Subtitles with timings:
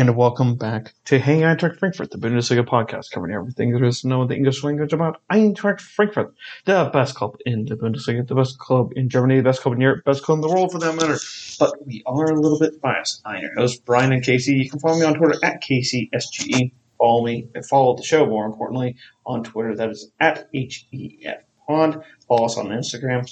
[0.00, 4.08] and welcome back to Hey Eintracht Frankfurt, the Bundesliga podcast covering everything there is to
[4.08, 6.32] know in the English language about Eintracht Frankfurt,
[6.64, 9.82] the best club in the Bundesliga, the best club in Germany, the best club in
[9.82, 11.18] Europe, best club in the world for that matter.
[11.58, 13.20] But we are a little bit biased.
[13.26, 14.54] I'm your host, Brian and Casey.
[14.54, 16.72] You can follow me on Twitter at KCSGE.
[16.96, 19.76] Follow me and follow the show, more importantly, on Twitter.
[19.76, 22.02] That is at HEF Pod.
[22.26, 23.30] Follow us on Instagram.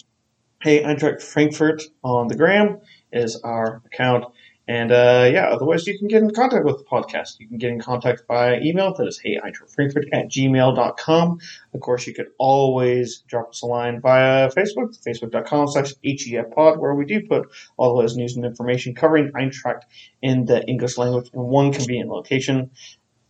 [0.61, 4.27] Hey Eintracht Frankfurt on the gram is our account.
[4.69, 7.41] And uh, yeah, otherwise you can get in contact with the podcast.
[7.41, 8.93] You can get in contact by email.
[8.93, 11.39] That is heyeintrachtfrankfurt at gmail.com.
[11.73, 16.95] Of course, you could always drop us a line via Facebook, facebook.com slash HEFpod, where
[16.95, 19.85] we do put all those news and information covering Eintracht
[20.21, 22.71] in the English language in one convenient location.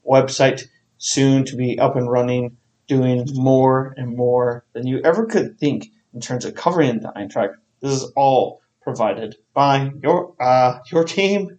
[0.05, 0.66] Website
[0.97, 2.56] soon to be up and running,
[2.89, 7.55] doing more and more than you ever could think in terms of covering the Eintracht.
[7.80, 11.58] This is all provided by your uh, your team,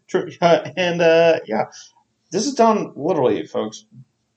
[0.75, 1.65] and uh, yeah,
[2.31, 3.85] this is done literally, folks,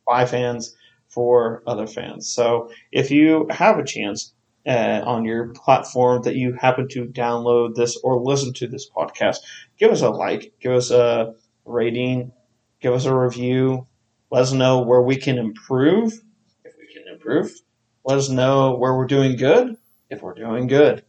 [0.07, 0.77] by fans
[1.09, 2.29] for other fans.
[2.29, 4.35] So if you have a chance
[4.67, 9.39] uh, on your platform that you happen to download this or listen to this podcast,
[9.79, 11.35] give us a like, give us a
[11.65, 12.31] rating,
[12.81, 13.87] give us a review.
[14.31, 16.13] Let us know where we can improve,
[16.65, 17.53] if we can improve.
[18.05, 19.77] Let us know where we're doing good,
[20.11, 21.05] if we're doing good.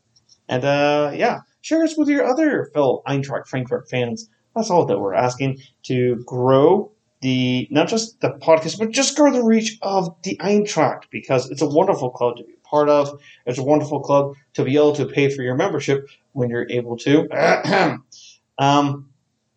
[0.48, 4.30] And uh, yeah, share us with your other fellow Eintracht Frankfurt fans.
[4.56, 9.32] That's all that we're asking to grow the not just the podcast, but just grow
[9.32, 13.20] the reach of the Eintracht because it's a wonderful club to be part of.
[13.46, 16.98] It's a wonderful club to be able to pay for your membership when you're able
[16.98, 17.98] to.
[18.60, 19.10] um,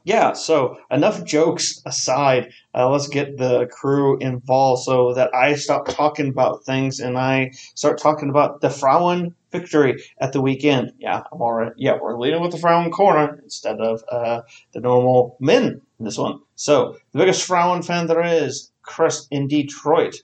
[0.05, 5.89] yeah, so enough jokes aside, uh, let's get the crew involved so that I stop
[5.89, 10.93] talking about things and I start talking about the Frauen victory at the weekend.
[10.99, 15.37] Yeah, I'm already, yeah, we're leading with the Frauen corner instead of uh, the normal
[15.41, 16.41] men in this one.
[16.55, 20.17] So, the biggest Frauen fan there is, Chris in Detroit.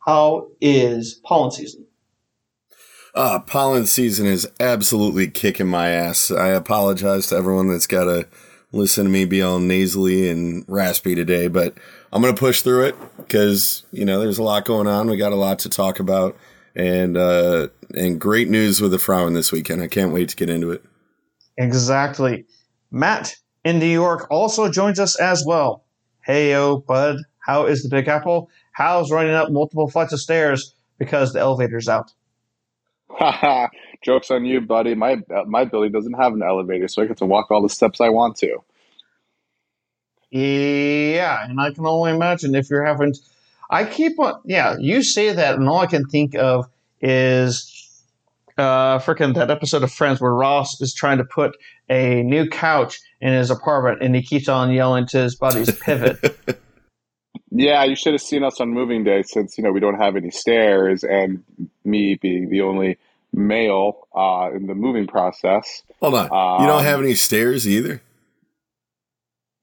[0.00, 1.86] How is pollen season?
[3.14, 6.30] Uh, pollen season is absolutely kicking my ass.
[6.30, 8.28] I apologize to everyone that's got to
[8.72, 11.74] listen to me be all nasally and raspy today, but
[12.12, 15.10] I'm going to push through it because, you know, there's a lot going on.
[15.10, 16.36] We got a lot to talk about
[16.74, 19.82] and, uh, and great news with the Frauen this weekend.
[19.82, 20.84] I can't wait to get into it.
[21.56, 22.46] Exactly.
[22.90, 25.84] Matt in New York also joins us as well.
[26.24, 27.18] Hey, yo, bud.
[27.38, 28.50] How is the Big Apple?
[28.72, 32.12] How's running up multiple flights of stairs because the elevator's out?
[33.10, 33.68] Haha,
[34.02, 34.94] jokes on you, buddy.
[34.94, 35.16] My
[35.46, 38.08] my building doesn't have an elevator, so I get to walk all the steps I
[38.08, 38.58] want to.
[40.30, 43.14] Yeah, and I can only imagine if you're having.
[43.70, 44.40] I keep on.
[44.44, 46.66] Yeah, you say that, and all I can think of
[47.00, 48.02] is
[48.58, 51.56] uh, freaking that episode of Friends where Ross is trying to put
[51.88, 56.36] a new couch in his apartment, and he keeps on yelling to his buddies, "Pivot."
[57.52, 60.14] Yeah, you should have seen us on moving day since you know we don't have
[60.14, 61.42] any stairs, and
[61.84, 62.96] me being the only
[63.32, 65.82] male uh, in the moving process.
[66.00, 68.02] Hold on, Um, you don't have any stairs either.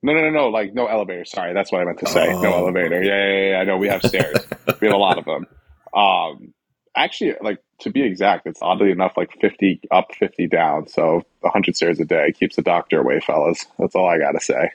[0.04, 0.48] No, no, no, no.
[0.50, 1.26] Like no elevator.
[1.26, 2.28] Sorry, that's what I meant to say.
[2.32, 2.58] No Oh.
[2.60, 3.02] elevator.
[3.04, 3.58] Yeah, yeah, yeah.
[3.60, 4.38] I know we have stairs.
[4.80, 5.46] we have a lot of them.
[5.94, 6.54] Um,
[6.96, 10.88] actually, like to be exact, it's oddly enough like fifty up, fifty down.
[10.88, 13.66] So hundred stairs a day keeps the doctor away, fellas.
[13.80, 14.72] That's all I gotta say.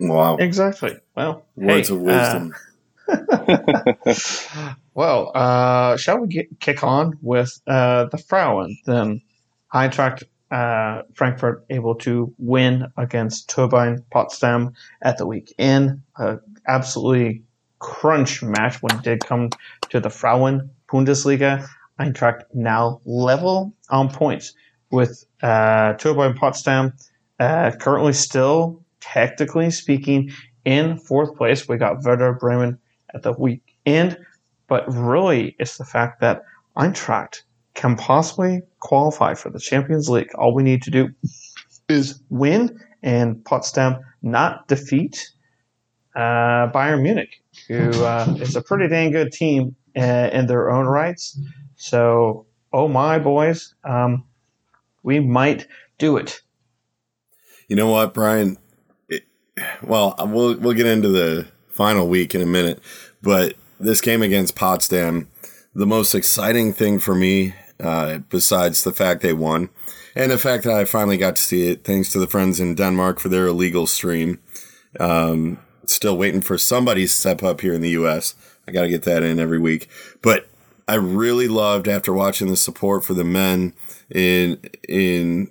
[0.00, 0.96] Wow, exactly.
[1.16, 2.54] Well, words hey, of wisdom.
[3.08, 3.94] uh,
[4.94, 9.22] well, uh, shall we get, kick on with uh, the Frauen then?
[9.74, 14.72] Eintracht uh, Frankfurt able to win against Turbine Potsdam
[15.02, 16.02] at the weekend.
[16.16, 16.36] Uh,
[16.66, 17.42] absolutely
[17.78, 19.50] crunch match when it did come
[19.90, 21.66] to the Frauen Bundesliga.
[22.00, 24.54] Eintracht now level on points
[24.90, 26.92] with uh, Turbine Potsdam.
[27.38, 30.30] Uh, currently, still technically speaking,
[30.64, 31.68] in fourth place.
[31.68, 32.78] We got Werder Bremen
[33.14, 34.18] at the weekend,
[34.66, 36.42] but really, it's the fact that
[36.76, 37.42] Eintracht
[37.78, 40.34] can possibly qualify for the Champions League.
[40.34, 41.10] All we need to do
[41.88, 45.30] is win and Potsdam not defeat
[46.16, 50.86] uh, Bayern Munich, who uh, is a pretty dang good team uh, in their own
[50.86, 51.40] rights.
[51.76, 54.24] So, oh my boys, um,
[55.04, 56.40] we might do it.
[57.68, 58.56] You know what, Brian?
[59.08, 59.22] It,
[59.84, 62.80] well, we'll we'll get into the final week in a minute,
[63.22, 65.28] but this game against Potsdam,
[65.76, 69.70] the most exciting thing for me, uh, besides the fact they won,
[70.14, 72.74] and the fact that I finally got to see it, thanks to the friends in
[72.74, 74.40] Denmark for their illegal stream.
[74.98, 78.34] Um, still waiting for somebody to step up here in the U.S.
[78.66, 79.88] I got to get that in every week,
[80.22, 80.48] but
[80.86, 83.74] I really loved after watching the support for the men
[84.10, 85.50] in in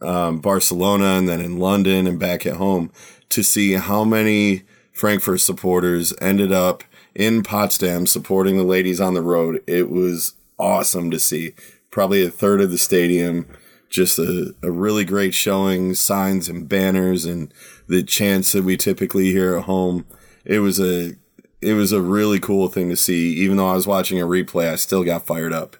[0.00, 2.90] um, Barcelona and then in London and back at home
[3.28, 6.84] to see how many Frankfurt supporters ended up
[7.14, 9.62] in Potsdam supporting the ladies on the road.
[9.66, 11.52] It was awesome to see.
[11.90, 13.46] Probably a third of the stadium,
[13.88, 17.52] just a, a really great showing, signs and banners and
[17.88, 20.06] the chants that we typically hear at home.
[20.44, 21.14] It was a
[21.60, 23.34] it was a really cool thing to see.
[23.36, 25.76] Even though I was watching a replay, I still got fired up.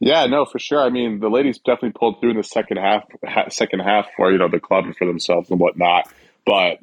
[0.00, 0.80] Yeah, no, for sure.
[0.80, 3.04] I mean, the ladies definitely pulled through in the second half,
[3.50, 6.08] second half for you know the club and for themselves and whatnot.
[6.46, 6.78] But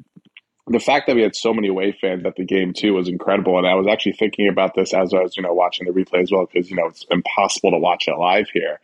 [0.68, 3.58] the fact that we had so many away fans at the game too was incredible.
[3.58, 6.24] And I was actually thinking about this as I was you know watching the replay
[6.24, 8.80] as well because you know it's impossible to watch it live here.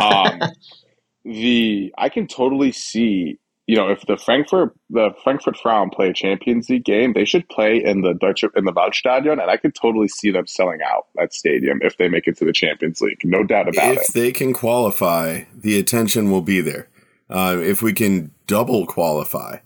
[0.00, 0.40] Um,
[1.24, 6.12] the I can totally see you know, if the Frankfurt the Frankfurt Frauen play a
[6.12, 9.74] Champions League game, they should play in the Deutsche in the Waldstadion, and I could
[9.74, 13.20] totally see them selling out that stadium if they make it to the Champions League.
[13.24, 14.04] No doubt about if it.
[14.08, 16.88] If they can qualify, the attention will be there.
[17.30, 19.58] Uh, if we can double qualify,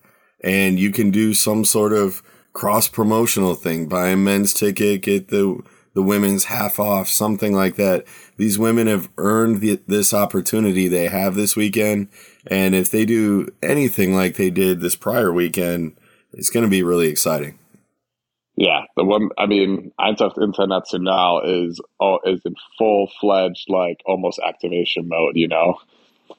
[0.43, 2.23] and you can do some sort of
[2.53, 5.61] cross promotional thing, buy a men's ticket, get the
[5.94, 8.05] the women's half off, something like that.
[8.37, 12.09] These women have earned the, this opportunity they have this weekend
[12.47, 15.97] and if they do anything like they did this prior weekend,
[16.33, 17.59] it's going to be really exciting.
[18.56, 24.41] Yeah, the one I mean, Eintracht International is oh is in full fledged like almost
[24.47, 25.37] activation mode.
[25.37, 25.77] You know,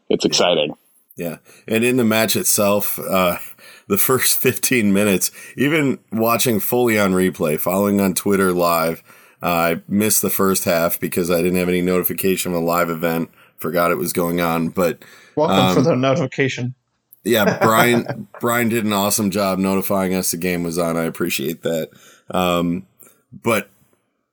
[0.10, 0.76] it's exciting.
[1.16, 3.38] Yeah, and in the match itself, uh,
[3.88, 9.04] the first fifteen minutes, even watching fully on replay, following on Twitter live,
[9.42, 12.90] uh, I missed the first half because I didn't have any notification of a live
[12.90, 13.30] event.
[13.58, 15.04] Forgot it was going on, but
[15.36, 16.76] Welcome um, for the notification.
[17.24, 20.98] Yeah, Brian Brian did an awesome job notifying us the game was on.
[20.98, 21.90] I appreciate that.
[22.32, 22.88] Um,
[23.32, 23.70] but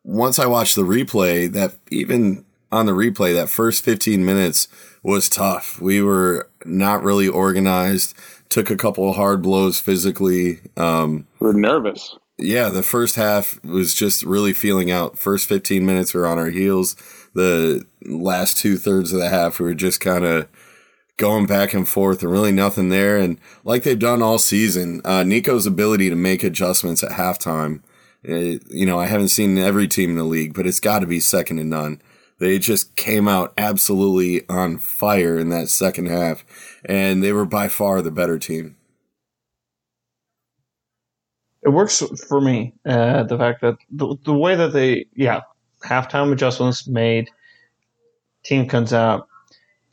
[0.04, 4.68] once I watched the replay, that even on the replay, that first 15 minutes
[5.02, 5.80] was tough.
[5.80, 8.16] We were not really organized.
[8.54, 10.60] Took a couple of hard blows physically.
[10.76, 12.16] Um, we're nervous.
[12.38, 15.18] Yeah, the first half was just really feeling out.
[15.18, 16.94] First 15 minutes we were on our heels.
[17.34, 20.46] The last two thirds of the half we were just kind of
[21.16, 23.16] going back and forth and really nothing there.
[23.18, 27.82] And like they've done all season, uh, Niko's ability to make adjustments at halftime,
[28.22, 31.08] it, you know, I haven't seen every team in the league, but it's got to
[31.08, 32.00] be second to none.
[32.38, 36.44] They just came out absolutely on fire in that second half,
[36.84, 38.76] and they were by far the better team.
[41.62, 42.74] It works for me.
[42.84, 45.42] Uh, the fact that the, the way that they, yeah,
[45.84, 47.30] halftime adjustments made,
[48.44, 49.28] team comes out,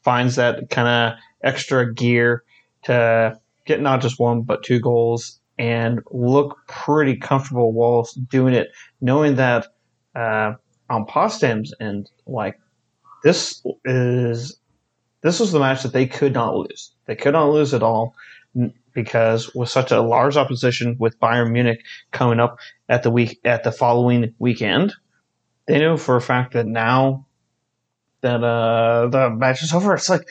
[0.04, 2.44] finds that kind of extra gear
[2.84, 8.70] to get not just one but two goals and look pretty comfortable while doing it,
[9.00, 9.68] knowing that
[10.16, 10.54] uh,
[10.92, 12.60] on Potsdam's and like
[13.24, 14.60] this is
[15.22, 16.92] this was the match that they could not lose.
[17.06, 18.16] They could not lose at all
[18.94, 22.58] because with such a large opposition with Bayern Munich coming up
[22.90, 24.94] at the week at the following weekend,
[25.68, 27.26] they knew for a fact that now
[28.22, 29.94] that uh, the match is over.
[29.94, 30.28] It's like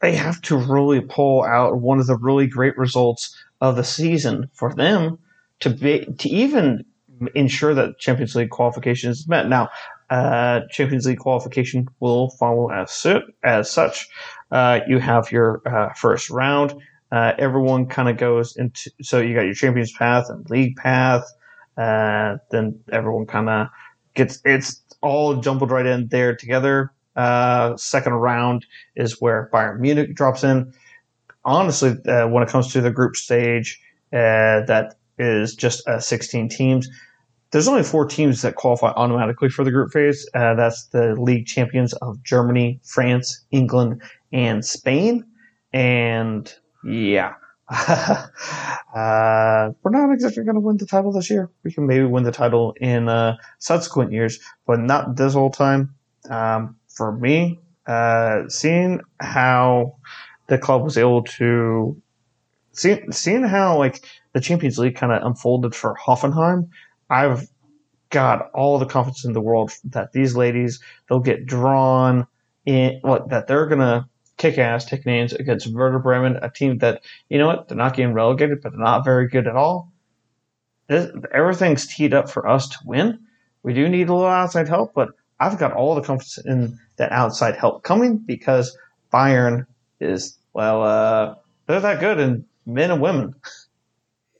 [0.00, 4.50] they have to really pull out one of the really great results of the season
[4.52, 5.18] for them
[5.60, 6.84] to be to even
[7.34, 9.48] ensure that Champions League qualification is met.
[9.48, 9.68] Now,
[10.10, 14.08] uh, Champions League qualification will follow as su- as such.
[14.50, 16.74] Uh, you have your uh, first round.
[17.10, 21.24] Uh, everyone kind of goes into so you got your Champions path and League path.
[21.76, 23.68] Uh, then everyone kind of
[24.14, 26.92] gets it's all jumbled right in there together.
[27.16, 28.66] Uh, second round
[28.96, 30.72] is where Bayern Munich drops in.
[31.44, 33.80] Honestly, when it comes to the group stage,
[34.10, 36.88] that is just uh, 16 teams.
[37.50, 40.28] There's only four teams that qualify automatically for the group phase.
[40.34, 44.02] Uh, that's the league champions of Germany, France, England,
[44.32, 45.24] and Spain.
[45.72, 46.52] And
[46.84, 47.34] yeah,
[47.70, 48.26] uh,
[49.82, 51.50] we're not exactly going to win the title this year.
[51.62, 55.94] We can maybe win the title in uh, subsequent years, but not this whole time.
[56.28, 59.96] Um, for me, uh, seeing how
[60.46, 62.00] the club was able to
[62.72, 66.68] see, seeing how like the Champions League kind of unfolded for Hoffenheim,
[67.08, 67.48] I've
[68.10, 72.26] got all the confidence in the world that these ladies they'll get drawn
[72.66, 77.02] in what that they're gonna kick ass, take names against Werder Bremen, a team that
[77.28, 79.92] you know what they're not getting relegated, but they're not very good at all.
[80.88, 83.20] This, everything's teed up for us to win.
[83.62, 85.10] We do need a little outside help, but
[85.40, 88.76] I've got all the confidence in that outside help coming because
[89.12, 89.66] Bayern
[90.00, 91.34] is well, uh,
[91.66, 93.34] they're that good in men and women.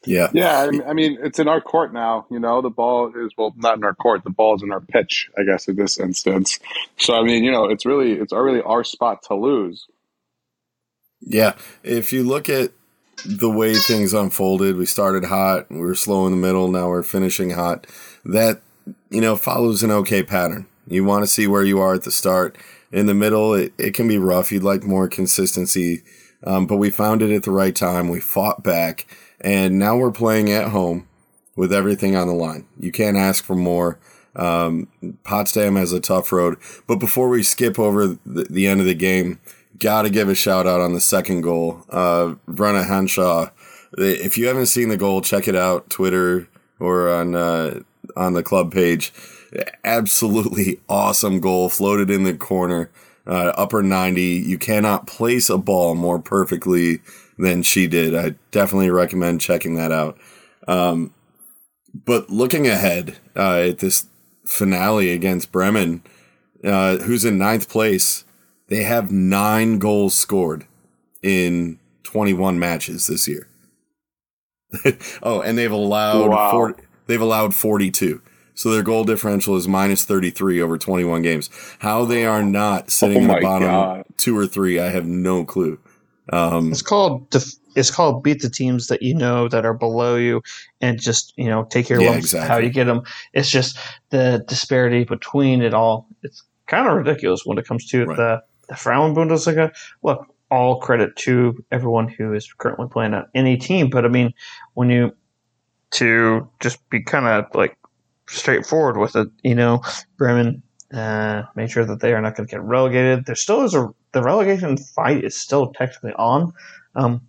[0.06, 0.70] Yeah, yeah.
[0.86, 2.26] I mean, it's in our court now.
[2.30, 4.24] You know, the ball is well, not in our court.
[4.24, 6.58] The ball is in our pitch, I guess, in this instance.
[6.96, 9.86] So, I mean, you know, it's really, it's really our spot to lose.
[11.20, 12.72] Yeah, if you look at
[13.24, 17.02] the way things unfolded, we started hot, we were slow in the middle, now we're
[17.02, 17.86] finishing hot.
[18.24, 18.60] That
[19.10, 20.66] you know follows an okay pattern.
[20.86, 22.56] You want to see where you are at the start.
[22.92, 24.52] In the middle, it, it can be rough.
[24.52, 26.02] You'd like more consistency,
[26.44, 28.08] um, but we found it at the right time.
[28.08, 29.06] We fought back,
[29.40, 31.08] and now we're playing at home
[31.56, 32.66] with everything on the line.
[32.78, 33.98] You can't ask for more.
[34.36, 34.88] Um,
[35.22, 36.56] Potsdam has a tough road.
[36.86, 39.38] But before we skip over the, the end of the game,
[39.78, 41.84] got to give a shout out on the second goal.
[41.88, 43.50] Uh, Brenna Henshaw.
[43.96, 46.48] If you haven't seen the goal, check it out, Twitter
[46.80, 47.80] or on uh,
[48.16, 49.12] on the club page.
[49.84, 52.90] Absolutely awesome goal, floated in the corner,
[53.26, 54.22] uh, upper 90.
[54.22, 57.00] You cannot place a ball more perfectly
[57.38, 58.14] than she did.
[58.14, 60.18] I definitely recommend checking that out.
[60.68, 61.12] Um,
[62.04, 64.06] but looking ahead uh, at this
[64.44, 66.02] finale against Bremen,
[66.62, 68.24] uh, who's in ninth place,
[68.68, 70.66] they have nine goals scored
[71.22, 73.48] in 21 matches this year.
[75.22, 76.50] oh, and they've allowed Wow.
[76.50, 78.20] 40, they've allowed 42.
[78.54, 81.50] So their goal differential is minus 33 over 21 games.
[81.80, 84.04] How they are not sitting Oh in the bottom God.
[84.16, 85.78] two or three, I have no clue.
[86.32, 90.14] Um, It's called def- it's called beat the teams that you know that are below
[90.14, 90.40] you,
[90.80, 92.48] and just you know take your Yeah, lumps exactly.
[92.48, 93.02] how you get them.
[93.32, 93.76] It's just
[94.10, 96.06] the disparity between it all.
[96.22, 98.16] It's kind of ridiculous when it comes to Right.
[98.16, 99.74] the the Frauen Bundesliga.
[100.02, 104.32] Look, all credit to everyone who is currently playing on any team, but I mean,
[104.74, 105.12] when you
[105.92, 107.76] to just be kind of like
[108.34, 109.82] straightforward with it, you know,
[110.16, 110.62] Bremen
[110.92, 113.26] uh, made sure that they are not going to get relegated.
[113.26, 116.52] There still is a the relegation fight is still technically on.
[116.94, 117.20] Um,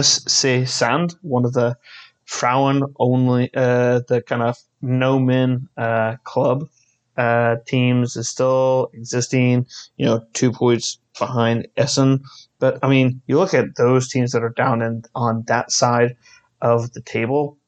[0.00, 1.76] SC Sand, one of the
[2.24, 6.68] Frauen only, uh, the kind of no men uh, club
[7.16, 9.66] uh, teams is still existing.
[9.96, 12.22] You know, two points behind Essen.
[12.58, 16.16] But I mean, you look at those teams that are down in on that side
[16.62, 17.58] of the table,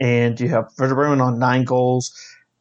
[0.00, 2.12] and you have Werder Bremen on nine goals,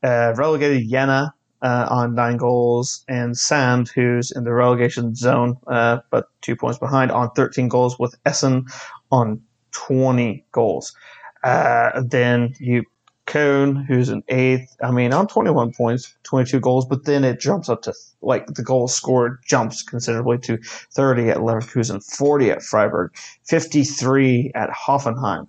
[0.04, 6.00] uh, relegated Jena uh, on nine goals, and Sand, who's in the relegation zone, uh,
[6.10, 8.66] but two points behind, on 13 goals, with Essen
[9.12, 9.42] on
[9.72, 10.96] 20 goals.
[11.44, 12.84] Uh, then you
[13.28, 17.68] Cone, who's in eighth, I mean, on 21 points, 22 goals, but then it jumps
[17.68, 20.58] up to, like, the goal scored jumps considerably to
[20.94, 23.14] 30 at Leverkusen, 40 at Freiburg,
[23.44, 25.48] 53 at Hoffenheim.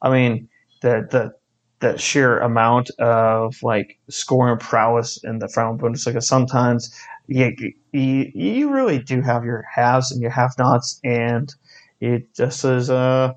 [0.00, 0.48] I mean,
[0.80, 1.32] the, the,
[1.80, 6.22] the sheer amount of like scoring prowess in the Frauen Bundesliga.
[6.22, 6.92] Sometimes
[7.26, 7.54] you,
[7.92, 11.54] you, you really do have your haves and your have nots, and
[12.00, 13.32] it just is uh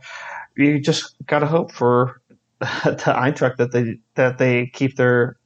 [0.55, 2.21] you just gotta hope for
[2.59, 5.37] the Eintracht that they that they keep their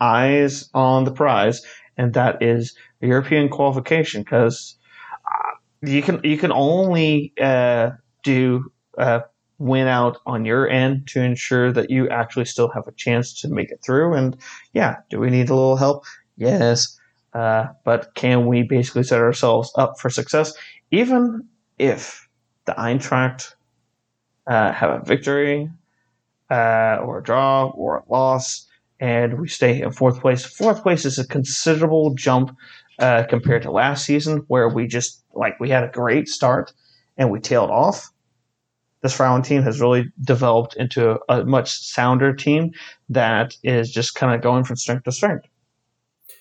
[0.00, 1.62] eyes on the prize,
[1.96, 4.76] and that is European qualification because
[5.32, 5.50] uh,
[5.82, 7.90] you can you can only uh,
[8.22, 9.20] do uh,
[9.64, 13.48] win out on your end to ensure that you actually still have a chance to
[13.48, 14.14] make it through.
[14.14, 14.36] And
[14.74, 16.04] yeah, do we need a little help?
[16.36, 17.00] Yes.
[17.32, 20.52] Uh, but can we basically set ourselves up for success,
[20.90, 22.28] even if
[22.66, 23.54] the Eintracht
[24.46, 25.70] uh, have a victory
[26.50, 28.66] uh, or a draw or a loss,
[29.00, 30.44] and we stay in fourth place?
[30.44, 32.54] Fourth place is a considerable jump
[32.98, 36.72] uh, compared to last season, where we just like we had a great start
[37.16, 38.10] and we tailed off
[39.04, 42.72] this Frauen team has really developed into a, a much sounder team
[43.10, 45.46] that is just kind of going from strength to strength.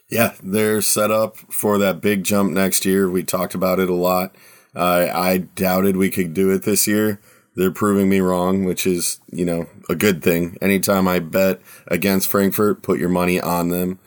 [0.10, 3.10] Yeah, they're set up for that big jump next year.
[3.10, 4.34] We talked about it a lot.
[4.74, 7.20] Uh, I doubted we could do it this year.
[7.56, 10.58] They're proving me wrong, which is, you know, a good thing.
[10.62, 14.00] Anytime I bet against Frankfurt, put your money on them.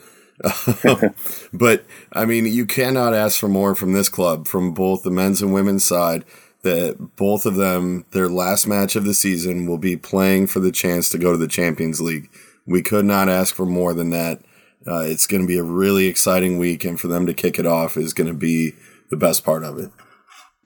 [1.52, 5.42] but I mean, you cannot ask for more from this club, from both the men's
[5.42, 6.24] and women's side.
[6.66, 10.72] That both of them, their last match of the season, will be playing for the
[10.72, 12.28] chance to go to the Champions League.
[12.66, 14.40] We could not ask for more than that.
[14.84, 17.66] Uh, it's going to be a really exciting week, and for them to kick it
[17.66, 18.72] off is going to be
[19.10, 19.92] the best part of it.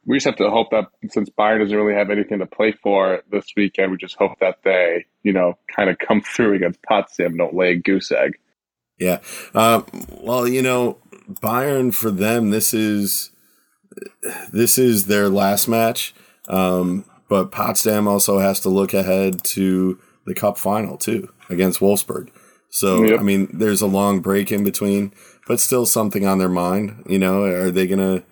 [0.06, 3.22] We just have to hope that since Bayern doesn't really have anything to play for
[3.30, 7.36] this weekend, we just hope that they, you know, kind of come through against Potsdam,
[7.36, 8.38] don't lay a goose egg.
[8.98, 9.20] Yeah.
[9.54, 10.96] Uh, well, you know,
[11.30, 13.29] Bayern for them, this is
[14.52, 16.14] this is their last match.
[16.48, 22.28] Um, but Potsdam also has to look ahead to the cup final too against Wolfsburg.
[22.70, 23.20] So Yep.
[23.20, 25.12] I mean, there's a long break in between,
[25.46, 27.04] but still something on their mind.
[27.08, 28.22] You know, are they gonna?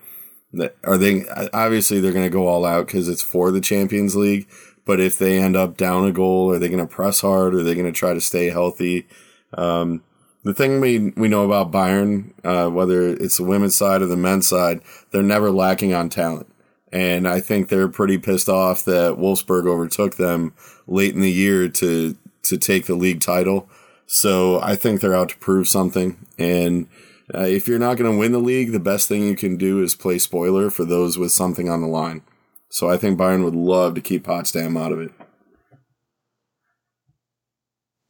[0.85, 4.49] Are they obviously they're gonna go all out because it's for the Champions League.
[4.85, 7.55] But if they end up down a goal, are they gonna press hard?
[7.55, 9.07] Are they gonna try to stay healthy?
[9.55, 10.03] Um,
[10.49, 14.17] the thing we we know about Bayern, uh, whether it's the women's side or the
[14.17, 16.51] men's side, they're never lacking on talent.
[16.91, 20.55] And I think they're pretty pissed off that Wolfsburg overtook them
[20.87, 23.69] late in the year to to take the league title.
[24.07, 26.17] So I think they're out to prove something.
[26.39, 26.89] And
[27.35, 29.83] uh, if you're not going to win the league, the best thing you can do
[29.83, 32.23] is play spoiler for those with something on the line.
[32.71, 35.13] So I think Bayern would love to keep Potsdam out of it.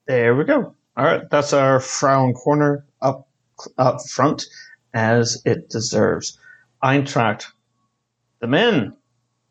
[0.06, 0.76] There we go.
[0.98, 3.28] All right, that's our Frauen corner up
[3.78, 4.46] up front
[4.92, 6.36] as it deserves.
[6.82, 7.46] Eintracht,
[8.40, 8.96] the men,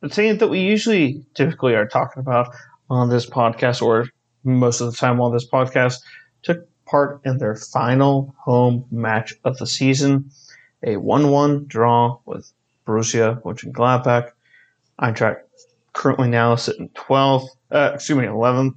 [0.01, 2.53] the team that we usually typically are talking about
[2.89, 4.07] on this podcast, or
[4.43, 5.99] most of the time on this podcast,
[6.43, 10.29] took part in their final home match of the season,
[10.83, 12.51] a 1-1 draw with
[12.85, 14.31] Borussia Mönchengladbach.
[14.99, 15.43] Eintracht
[15.93, 18.75] currently now sitting 12th, uh, excuse me, 11th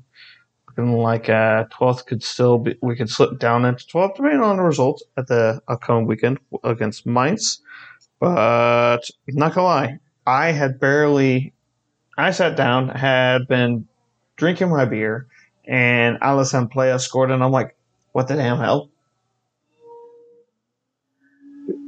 [0.80, 4.56] looking like uh, 12th could still be, we could slip down into 12th depending on
[4.56, 7.60] the results at the upcoming weekend against Mainz.
[8.18, 11.54] But not gonna lie, I had barely,
[12.18, 13.88] I sat down, had been
[14.36, 15.26] drinking my beer,
[15.66, 17.76] and Alassane Plea scored, and I'm like,
[18.12, 18.90] what the damn hell?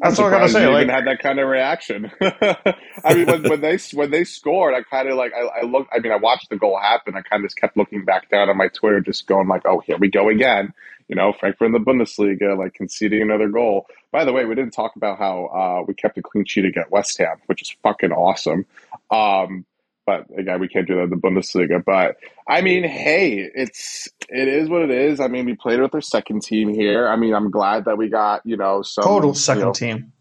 [0.02, 0.64] That's all I gotta say.
[0.64, 2.10] You like, even had that kind of reaction.
[2.20, 5.86] I mean, when, when, they when they scored, I kind of like I, I look.
[5.92, 7.14] I mean, I watched the goal happen.
[7.14, 9.80] I kind of just kept looking back down on my Twitter, just going like, "Oh,
[9.86, 10.74] here we go again."
[11.08, 13.86] You know, Frankfurt in the Bundesliga, like conceding another goal.
[14.10, 16.90] By the way, we didn't talk about how uh, we kept a clean sheet against
[16.90, 18.66] West Ham, which is fucking awesome.
[19.10, 19.64] Um,
[20.06, 21.84] but again, we can't do that in the Bundesliga.
[21.84, 22.16] But
[22.48, 25.20] I mean, hey, it's it is what it is.
[25.20, 27.08] I mean, we played with our second team here.
[27.08, 30.12] I mean, I'm glad that we got you know some total second you know, team,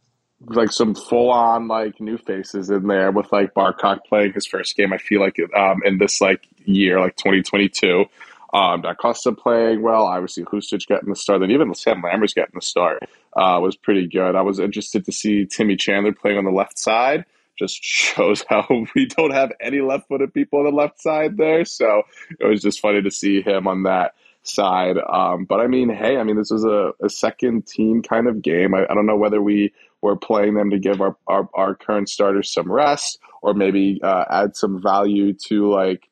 [0.47, 4.75] like some full on like new faces in there with like Barkok playing his first
[4.75, 4.93] game.
[4.93, 8.05] I feel like um, in this like year, like 2022.
[8.53, 10.03] Um, Da Costa playing well.
[10.03, 13.01] Obviously, Hrustic getting the start, and even Sam Lammers getting the start
[13.33, 14.35] uh, was pretty good.
[14.35, 17.23] I was interested to see Timmy Chandler playing on the left side
[17.61, 21.63] just shows how we don't have any left footed people on the left side there.
[21.65, 22.03] So
[22.39, 24.97] it was just funny to see him on that side.
[24.97, 28.41] Um, but I mean, hey, I mean, this is a, a second team kind of
[28.41, 28.73] game.
[28.73, 29.71] I, I, don't know whether we
[30.01, 34.25] were playing them to give our, our, our current starters some rest or maybe uh,
[34.29, 36.09] add some value to like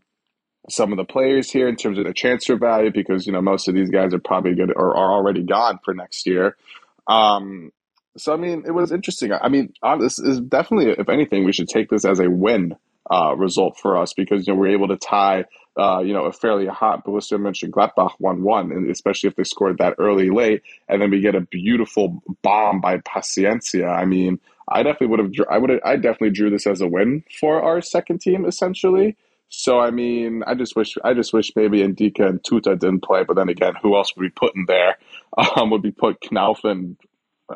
[0.69, 3.67] some of the players here in terms of the transfer value because you know most
[3.67, 6.55] of these guys are probably good or are already gone for next year.
[7.07, 7.71] Um,
[8.17, 9.31] so I mean, it was interesting.
[9.33, 12.75] I mean, this is definitely, if anything, we should take this as a win
[13.11, 15.45] uh, result for us because you know we're able to tie,
[15.77, 19.95] uh, you know, a fairly hot Borussia Mönchengladbach one-one, and especially if they scored that
[19.97, 23.89] early late, and then we get a beautiful bomb by Paciencia.
[23.89, 27.23] I mean, I definitely would have, I would, I definitely drew this as a win
[27.39, 29.17] for our second team, essentially.
[29.49, 33.23] So I mean, I just wish, I just wish maybe Ndicka and Tuta didn't play,
[33.23, 34.97] but then again, who else would be put in there?
[35.55, 36.97] Um, would be put Knauf and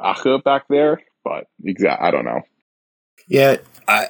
[0.01, 2.41] Ache back there, but exact I don't know.
[3.27, 4.08] Yeah, I,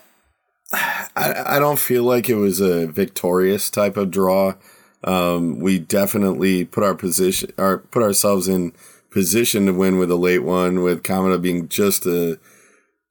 [0.73, 4.55] I I don't feel like it was a victorious type of draw.
[5.03, 8.73] Um, we definitely put our position or put ourselves in
[9.11, 12.39] position to win with a late one with Kamada being just a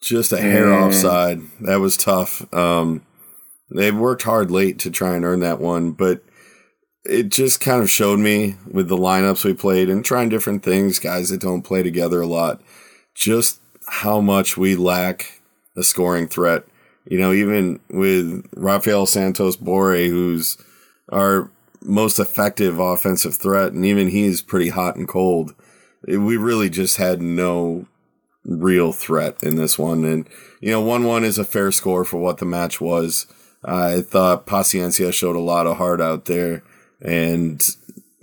[0.00, 0.86] just a hair mm.
[0.86, 1.42] offside.
[1.60, 2.52] That was tough.
[2.52, 3.02] Um,
[3.70, 6.22] they worked hard late to try and earn that one, but
[7.04, 10.98] it just kind of showed me with the lineups we played and trying different things,
[10.98, 12.60] guys that don't play together a lot,
[13.14, 15.40] just how much we lack
[15.76, 16.64] a scoring threat.
[17.04, 20.56] You know, even with Rafael Santos Borré, who's
[21.10, 25.54] our most effective offensive threat, and even he's pretty hot and cold.
[26.06, 27.86] We really just had no
[28.44, 30.04] real threat in this one.
[30.04, 30.28] And,
[30.60, 33.26] you know, 1 1 is a fair score for what the match was.
[33.64, 36.62] I thought Paciencia showed a lot of heart out there
[37.04, 37.62] and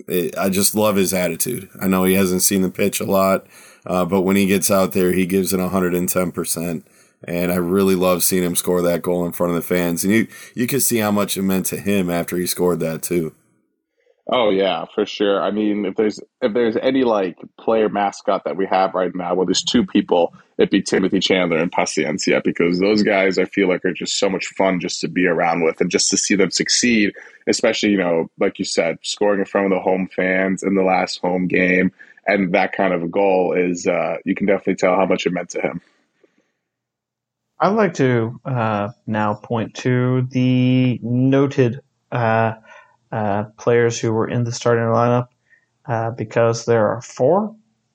[0.08, 1.68] it, I just love his attitude.
[1.80, 3.46] I know he hasn't seen the pitch a lot,
[3.86, 6.82] uh, but when he gets out there, he gives it 110%.
[7.24, 10.04] And I really love seeing him score that goal in front of the fans.
[10.04, 13.02] And you, you can see how much it meant to him after he scored that,
[13.02, 13.34] too.
[14.26, 15.42] Oh yeah, for sure.
[15.42, 19.34] I mean, if there's if there's any like player mascot that we have right now,
[19.34, 20.34] well, there's two people.
[20.58, 24.28] It'd be Timothy Chandler and Paciencia because those guys I feel like are just so
[24.28, 27.12] much fun just to be around with and just to see them succeed.
[27.48, 30.82] Especially you know, like you said, scoring in front of the home fans in the
[30.82, 31.90] last home game
[32.26, 35.32] and that kind of a goal is uh, you can definitely tell how much it
[35.32, 35.80] meant to him.
[37.58, 41.80] I'd like to uh, now point to the noted.
[42.10, 42.54] Uh,
[43.12, 45.28] uh, players who were in the starting lineup
[45.86, 47.54] uh, because there are four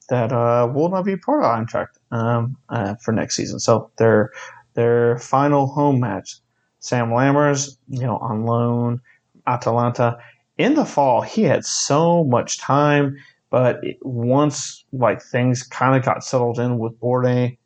[0.09, 3.59] that uh, will not be part of Eintracht um, uh, for next season.
[3.59, 4.31] So their
[4.73, 6.35] their final home match,
[6.79, 9.01] Sam Lammers, you know, on loan,
[9.47, 10.17] Atalanta.
[10.57, 13.17] In the fall, he had so much time,
[13.49, 17.57] but once like things kind of got settled in with Borré,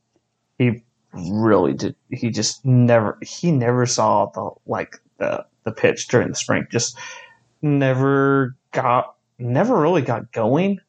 [0.57, 0.81] he
[1.13, 1.95] really did.
[2.11, 6.67] He just never he never saw the like the the pitch during the spring.
[6.71, 6.97] Just
[7.61, 10.79] never got never really got going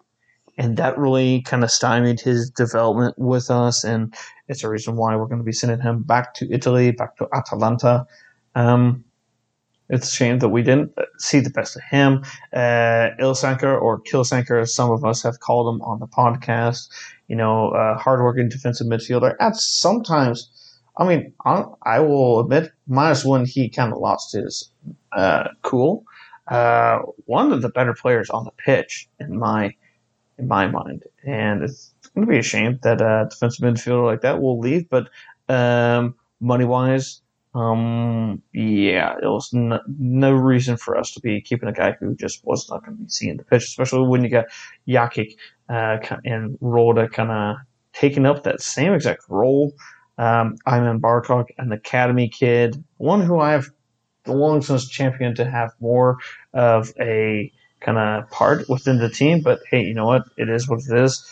[0.61, 3.83] and that really kind of stymied his development with us.
[3.83, 4.15] And
[4.47, 7.29] it's a reason why we're going to be sending him back to Italy, back to
[7.33, 8.07] Atalanta.
[8.55, 9.03] Um,
[9.89, 12.25] it's a shame that we didn't see the best of him.
[12.53, 16.91] Uh, Ilsanker or Killsanker, as some of us have called him on the podcast.
[17.29, 19.37] You know, uh, hardworking defensive midfielder.
[19.41, 20.51] At sometimes,
[20.99, 24.71] I mean, I, I will admit, minus when he kind of lost his
[25.13, 26.05] uh, cool.
[26.51, 29.75] Uh, one of the better players on the pitch, in my
[30.41, 31.05] in my mind.
[31.25, 34.89] And it's going to be a shame that a defensive midfielder like that will leave.
[34.89, 35.09] But
[35.49, 37.23] um, money wise,
[37.55, 42.15] um, yeah, it was no, no, reason for us to be keeping a guy who
[42.15, 44.47] just was not going to be seeing the pitch, especially when you got
[44.89, 45.37] Jakic
[45.69, 47.57] uh, and Rode kind of
[47.93, 49.73] taking up that same exact role.
[50.19, 53.71] Um, Aymen Barkok, an academy kid, one who I have
[54.27, 56.19] long since championed to have more
[56.53, 59.41] of a kind of part within the team.
[59.41, 60.25] But hey, you know what?
[60.37, 61.25] It is what it is.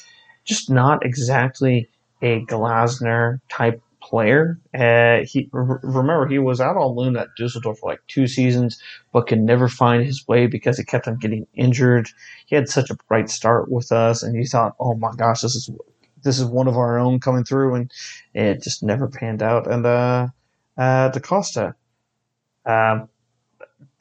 [0.45, 1.89] Just not exactly
[2.23, 4.59] a Glasner type player.
[4.75, 8.81] Uh, he remember he was out on loan at Dusseldorf for like two seasons,
[9.13, 12.09] but could never find his way because he kept on getting injured.
[12.47, 15.55] He had such a bright start with us, and you thought, oh my gosh, this
[15.55, 15.71] is
[16.23, 17.93] this is one of our own coming through, and
[18.35, 19.71] it just never panned out.
[19.71, 20.29] And uh,
[20.77, 21.75] uh, Da Costa.
[22.65, 23.09] Um,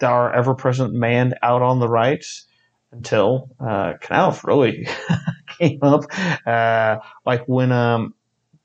[0.01, 2.25] our ever present man out on the right
[2.91, 4.87] until uh, Knauf really
[5.59, 6.03] came up.
[6.45, 8.13] Uh, like when um,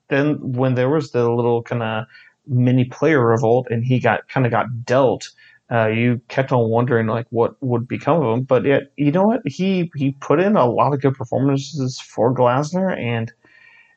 [0.09, 2.05] then when there was the little kind of
[2.47, 5.29] mini player revolt and he got kind of got dealt.
[5.71, 9.23] Uh, you kept on wondering like what would become of him, but yet you know
[9.23, 13.31] what he he put in a lot of good performances for Glasner, and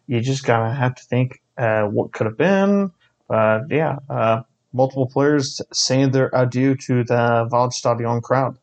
[0.07, 2.93] you just gotta have to think uh, what could have been.
[3.29, 4.43] But yeah, uh,
[4.77, 8.59] multiple players saying their adieu to the Waldstadion crowd.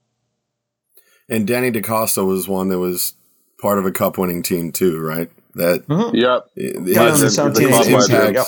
[1.28, 3.16] And Danny DaCosta was one that was
[3.60, 5.32] part of a cup winning team too, right?
[5.56, 6.16] That mm-hmm.
[6.16, 6.48] yep.
[6.56, 8.46] His, his impact, yep.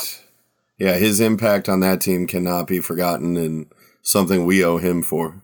[0.77, 3.67] yeah, his impact on that team cannot be forgotten and
[4.01, 5.41] something we owe him for.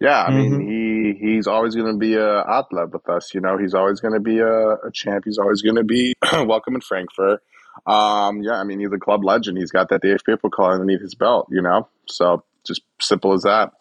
[0.00, 0.68] Yeah, I mean mm-hmm.
[0.68, 3.32] he he's always going to be a athlete with us.
[3.32, 5.24] You know, he's always going to be a, a champ.
[5.24, 7.40] He's always going to be welcome in Frankfurt.
[7.86, 9.58] Um, yeah, I mean, he's a club legend.
[9.58, 11.88] He's got that DFB Pokal underneath his belt, you know?
[12.08, 13.72] So just simple as that.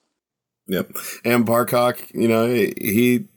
[0.68, 0.92] Yep.
[1.24, 3.28] And Barkok, you know, he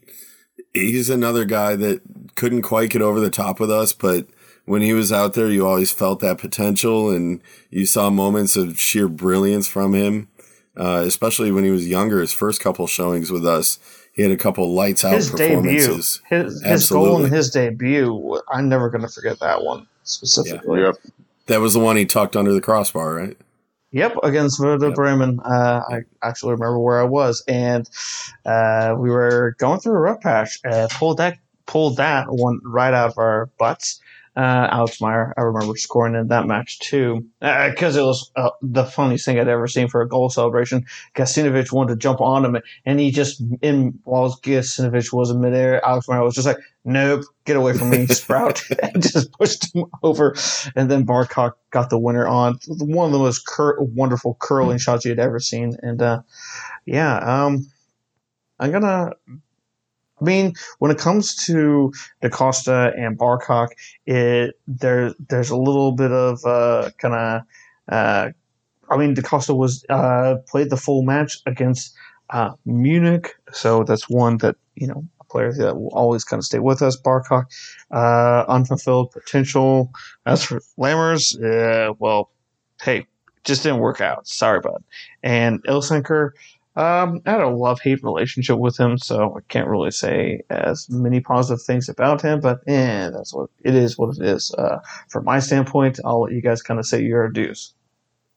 [0.72, 2.00] he's another guy that
[2.34, 4.26] couldn't quite get over the top with us, but
[4.64, 8.78] when he was out there, you always felt that potential and you saw moments of
[8.78, 10.28] sheer brilliance from him.
[10.76, 13.80] Uh, especially when he was younger, his first couple showings with us,
[14.12, 16.22] he had a couple lights out his performances.
[16.30, 20.80] Debut, his, his goal in his debut, I'm never going to forget that one specifically.
[20.80, 20.86] Yeah.
[20.86, 20.96] Yep.
[21.46, 23.36] That was the one he tucked under the crossbar, right?
[23.90, 24.94] Yep, against Werder yep.
[24.94, 25.40] Bremen.
[25.40, 27.88] Uh, I actually remember where I was, and
[28.44, 30.58] uh, we were going through a rough patch.
[30.64, 34.00] Uh, pulled that pulled that one right out of our butts,
[34.38, 38.50] uh, Alex Meier, I remember scoring in that match too, because uh, it was uh,
[38.62, 40.86] the funniest thing I'd ever seen for a goal celebration.
[41.16, 45.84] Gacinovic wanted to jump on him, and he just, in while Gacinovic was in midair,
[45.84, 49.86] Alex Meier was just like, "Nope, get away from me, Sprout," and just pushed him
[50.04, 50.36] over.
[50.76, 55.04] And then Barkok got the winner on one of the most cur- wonderful curling shots
[55.04, 55.76] you had ever seen.
[55.82, 56.22] And uh,
[56.86, 57.66] yeah, um,
[58.60, 59.14] I'm gonna
[60.20, 63.70] I mean, when it comes to DaCosta and Barkok,
[64.06, 67.42] it there there's a little bit of uh, kind of.
[67.88, 68.30] Uh,
[68.90, 71.94] I mean, DaCosta was uh, played the full match against
[72.30, 76.44] uh, Munich, so that's one that you know a player that will always kind of
[76.44, 76.96] stay with us.
[76.96, 77.46] Barkok,
[77.90, 79.92] uh, unfulfilled potential.
[80.26, 81.36] As for Lammers,
[81.98, 82.30] well,
[82.82, 83.06] hey,
[83.44, 84.26] just didn't work out.
[84.26, 84.82] Sorry, bud.
[85.22, 86.30] And Ilsanker,
[86.78, 90.88] um, I had a love hate relationship with him, so I can't really say as
[90.88, 92.38] many positive things about him.
[92.38, 93.98] But eh, that's what it is.
[93.98, 94.54] What it is.
[94.54, 97.72] Uh, from my standpoint, I'll let you guys kind of say your adieus.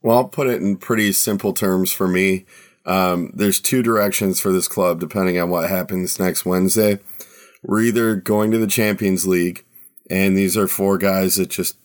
[0.02, 2.44] Well, I'll put it in pretty simple terms for me.
[2.84, 6.98] Um, there's two directions for this club depending on what happens next Wednesday.
[7.62, 9.64] We're either going to the Champions League,
[10.10, 11.76] and these are four guys that just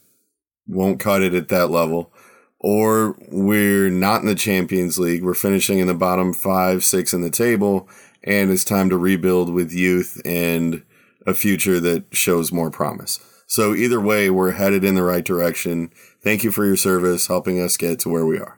[0.67, 2.12] won't cut it at that level
[2.60, 5.24] or we're not in the Champions League.
[5.24, 7.88] We're finishing in the bottom five, six in the table,
[8.24, 10.84] and it's time to rebuild with youth and
[11.26, 13.20] a future that shows more promise.
[13.48, 15.91] So either way, we're headed in the right direction.
[16.22, 18.58] Thank you for your service, helping us get to where we are.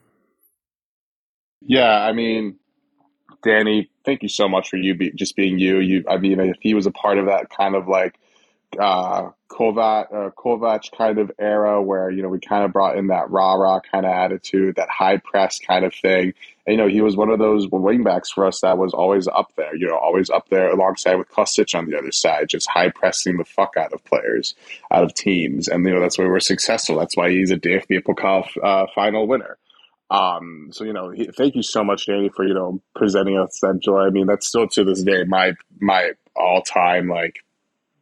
[1.61, 2.57] Yeah, I mean,
[3.43, 5.79] Danny, thank you so much for you be, just being you.
[5.79, 8.15] You, I mean, if he was a part of that kind of like
[8.77, 13.07] uh, Kovac, uh, Kovac kind of era where, you know, we kind of brought in
[13.07, 16.33] that rah rah kind of attitude, that high press kind of thing.
[16.67, 19.51] And, you know, he was one of those wingbacks for us that was always up
[19.57, 22.89] there, you know, always up there alongside with Kostic on the other side, just high
[22.89, 24.53] pressing the fuck out of players,
[24.91, 25.67] out of teams.
[25.67, 26.99] And, you know, that's why we're successful.
[26.99, 29.57] That's why he's a DFB Pokal uh, final winner.
[30.11, 33.59] Um, so you know, he, thank you so much, Danny, for you know presenting us
[33.61, 34.07] that joy.
[34.07, 37.43] I mean, that's still to this day my my all time like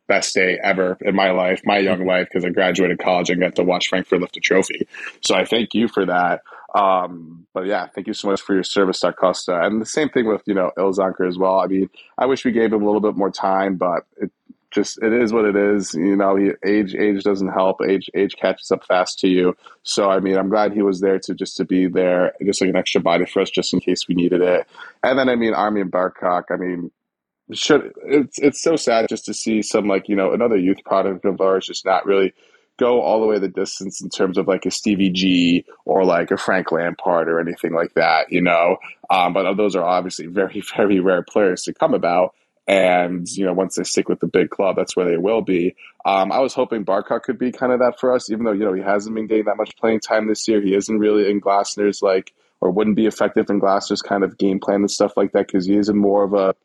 [0.07, 3.55] best day ever in my life, my young life, because I graduated college and got
[3.55, 4.87] to watch Frankfurt lift a trophy.
[5.21, 6.41] So I thank you for that.
[6.73, 9.61] Um, but yeah, thank you so much for your service, Costa.
[9.61, 11.59] And the same thing with, you know, Ilsanker as well.
[11.59, 14.31] I mean, I wish we gave him a little bit more time, but it
[14.69, 15.93] just, it is what it is.
[15.93, 17.77] You know, he, age, age doesn't help.
[17.87, 19.55] Age, age catches up fast to you.
[19.83, 22.69] So, I mean, I'm glad he was there to just to be there, just like
[22.69, 24.67] an extra body for us, just in case we needed it.
[25.03, 26.91] And then, I mean, Aymen Barkok, I mean,
[27.53, 31.23] should it's it's so sad just to see some like you know another youth product
[31.25, 32.33] of ours just not really
[32.77, 36.31] go all the way the distance in terms of like a Stevie G or like
[36.31, 38.77] a Frank Lampard or anything like that, you know.
[39.09, 42.33] Um, but those are obviously very very rare players to come about.
[42.67, 45.75] And you know, once they stick with the big club, that's where they will be.
[46.05, 48.65] Um, I was hoping Barkok could be kind of that for us, even though you
[48.65, 50.61] know he hasn't been getting that much playing time this year.
[50.61, 54.59] He isn't really in Glasner's like, or wouldn't be effective in Glasner's kind of game
[54.59, 56.55] plan and stuff like that because he is more of a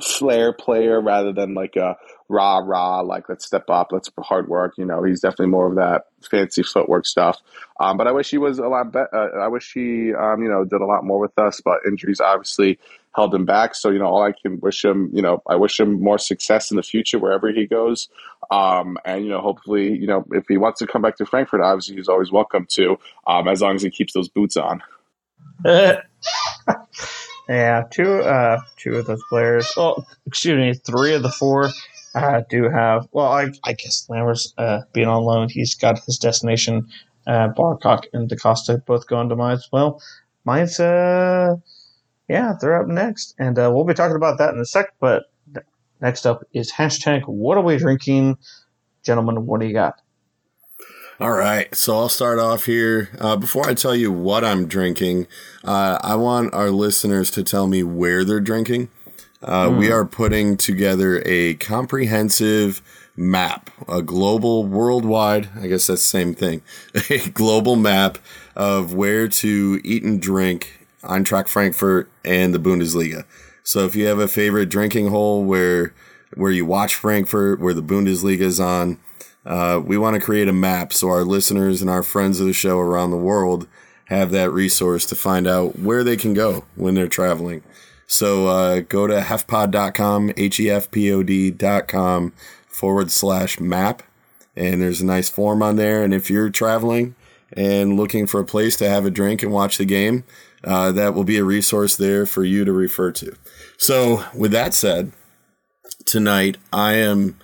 [0.00, 1.96] flair player rather than like a
[2.28, 5.74] rah rah like let's step up let's hard work you know he's definitely more of
[5.76, 7.38] that fancy footwork stuff.
[7.78, 10.48] Um, but i wish he was a lot better uh, i wish he um, you
[10.48, 12.78] know did a lot more with us but injuries obviously
[13.14, 13.74] held him back.
[13.74, 16.70] So you know all i can wish him you know i wish him more success
[16.70, 18.08] in the future wherever he goes.
[18.50, 21.60] Um, and you know hopefully you know if he wants to come back to frankfurt
[21.60, 24.82] obviously he's always welcome to um, as long as he keeps those boots on
[27.48, 29.70] Yeah, two uh two of those players.
[29.76, 31.70] Well, excuse me, three of the four
[32.14, 33.08] uh, do have.
[33.12, 36.88] Well, I I guess Lammers uh, being on loan, he's got his destination.
[37.26, 40.00] Uh, Barkok and DaCosta both going to Mainz as well.
[40.44, 41.56] Mainz uh
[42.28, 44.94] yeah, they're up next, and uh, we'll be talking about that in a sec.
[45.00, 45.24] But
[46.00, 48.38] next up is hashtag What are we drinking,
[49.04, 49.46] gentlemen?
[49.46, 50.00] What do you got?
[51.22, 53.08] All right, so I'll start off here.
[53.20, 55.28] Uh, before I tell you what I'm drinking,
[55.62, 58.88] uh, I want our listeners to tell me where they're drinking.
[59.40, 59.78] Uh, mm.
[59.78, 62.82] We are putting together a comprehensive
[63.14, 66.60] map, a global, worldwide, I guess that's the same thing,
[67.08, 68.18] a global map
[68.56, 73.26] of where to eat and drink Eintracht Frankfurt and the Bundesliga.
[73.62, 75.94] So if you have a favorite drinking hole where
[76.34, 78.98] where you watch Frankfurt, where the Bundesliga is on,
[79.44, 82.52] uh, we want to create a map so our listeners and our friends of the
[82.52, 83.66] show around the world
[84.06, 87.62] have that resource to find out where they can go when they're traveling.
[88.06, 92.32] So uh, go to hefpod.com, H E F P O D.com
[92.66, 94.02] forward slash map.
[94.54, 96.04] And there's a nice form on there.
[96.04, 97.14] And if you're traveling
[97.54, 100.24] and looking for a place to have a drink and watch the game,
[100.62, 103.34] uh, that will be a resource there for you to refer to.
[103.78, 105.12] So, with that said,
[106.04, 107.38] tonight I am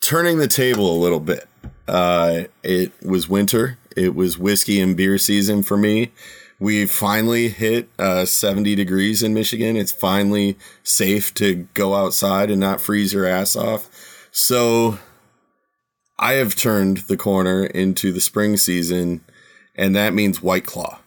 [0.00, 1.48] turning the table a little bit.
[1.86, 3.78] Uh, it was winter.
[3.96, 6.12] It was whiskey and beer season for me.
[6.60, 9.76] We finally hit uh, 70 degrees in Michigan.
[9.76, 13.88] It's finally safe to go outside and not freeze your ass off.
[14.32, 14.98] So
[16.18, 19.24] I have turned the corner into the spring season,
[19.76, 20.98] and that means White Claw.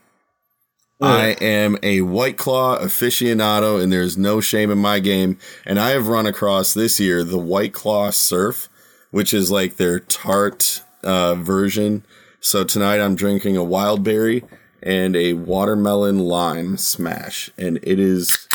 [1.02, 5.40] I am a White Claw aficionado, and there's no shame in my game.
[5.66, 8.70] And I have run across this year the White Claw Surf,
[9.12, 12.04] which is like their tart uh, version.
[12.40, 14.44] So tonight I'm drinking a wild berry
[14.82, 18.48] and a watermelon lime smash, and it is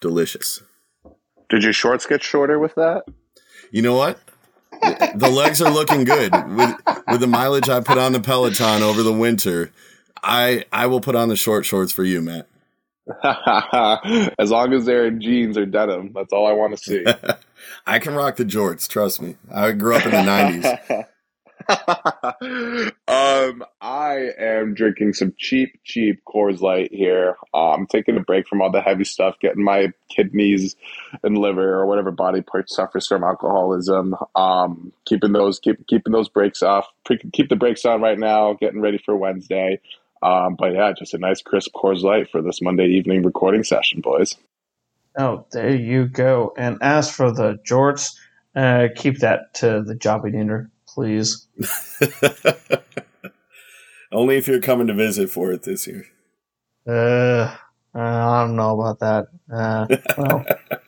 [0.00, 0.62] delicious.
[1.48, 3.04] Did your shorts get shorter with that?
[3.70, 4.18] You know what?
[5.14, 6.76] the legs are looking good with
[7.08, 9.70] with the mileage I put on the Peloton over the winter.
[10.22, 12.48] I I will put on the short shorts for you, Matt.
[14.38, 17.04] as long as they're in jeans or denim, that's all I want to see.
[17.86, 18.88] I can rock the jorts.
[18.88, 19.36] Trust me.
[19.52, 21.04] I grew up in the nineties.
[23.08, 27.36] um, I am drinking some cheap, cheap Coors Light here.
[27.54, 30.76] I'm um, taking a break from all the heavy stuff, getting my kidneys
[31.22, 34.14] and liver or whatever body part suffers from alcoholism.
[34.34, 36.86] Um, keeping those keep keeping those breaks off.
[37.32, 38.54] Keep the breaks on right now.
[38.54, 39.80] Getting ready for Wednesday.
[40.22, 44.00] Um, but yeah, just a nice crisp Coors Light for this Monday evening recording session,
[44.00, 44.36] boys.
[45.16, 46.52] Oh, there you go.
[46.56, 48.16] And as for the jorts,
[48.56, 51.46] uh, keep that to the jobby dinner, please.
[54.12, 56.06] Only if you're coming to visit for it this year.
[56.86, 57.54] Uh,
[57.94, 59.26] I don't know about that.
[59.52, 59.86] Uh,
[60.18, 60.44] well,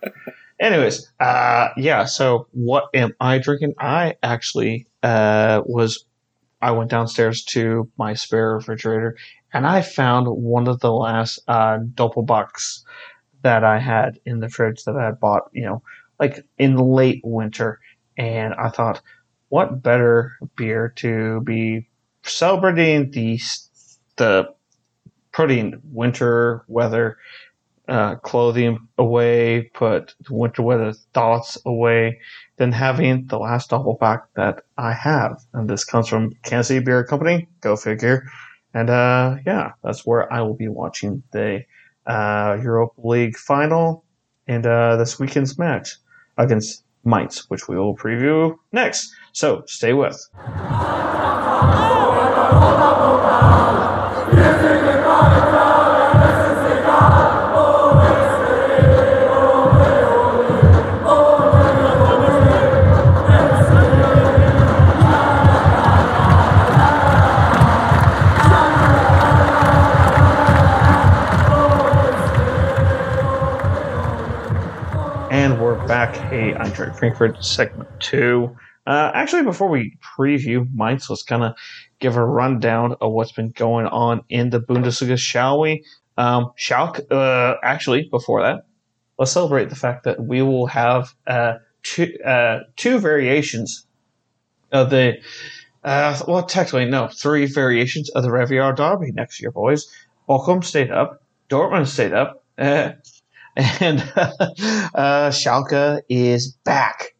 [0.58, 2.04] Anyways, uh, yeah.
[2.06, 3.74] So what am I drinking?
[3.78, 6.04] I actually uh, was.
[6.62, 9.16] I went downstairs to my spare refrigerator,
[9.52, 12.82] and I found one of the last uh, Doppelbocks
[13.46, 15.50] that I had in the fridge that I had bought.
[15.52, 15.82] You know,
[16.18, 17.78] like in late winter,
[18.18, 19.00] and I thought,
[19.50, 21.88] what better beer to be
[22.22, 23.40] celebrating the
[24.16, 24.48] the
[25.32, 27.18] putting winter weather
[27.88, 32.18] uh, clothing away, put winter weather thoughts away,
[32.56, 35.40] than having the last Doppelbock that I have.
[35.52, 37.46] And this comes from Kansas City Beer Company.
[37.60, 38.28] Go figure.
[38.74, 41.64] And uh, yeah, that's where I will be watching the
[42.06, 44.04] uh, Europa League final
[44.46, 45.96] and uh, this weekend's match
[46.38, 49.12] against Mainz, which we will preview next.
[49.32, 50.18] So stay with.
[76.06, 76.30] back.
[76.30, 78.56] Hey, Eintracht Frankfurt segment two.
[78.86, 81.56] Uh, actually, before we preview Mainz, let's kind of
[81.98, 85.84] give a rundown of what's been going on in the Bundesliga, shall we?
[86.16, 88.66] Um, Schalke, uh, actually, before that,
[89.18, 93.86] let's celebrate the fact that we will have uh, two, uh, two variations
[94.70, 95.14] of the,
[95.82, 99.90] uh, well, technically, no, three variations of the Revier Derby next year, boys.
[100.28, 102.90] Bochum stayed up, Dortmund stayed up, uh,
[103.56, 107.14] and uh, Schalke is back.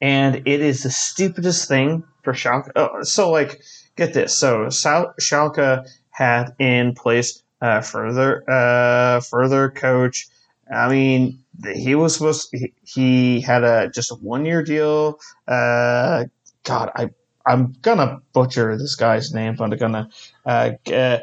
[0.00, 2.70] And it is the stupidest thing for Schalke.
[2.74, 3.62] Oh, so, like,
[3.96, 4.36] get this.
[4.36, 10.26] So, Schalke had in place uh, further, uh, further coach.
[10.72, 12.48] I mean, he was supposed.
[12.52, 15.18] he, he had a just a one year deal.
[15.46, 16.24] Uh,
[16.64, 17.10] God, I
[17.46, 19.56] I'm gonna butcher this guy's name.
[19.56, 20.08] But I'm gonna
[20.46, 21.18] uh, G-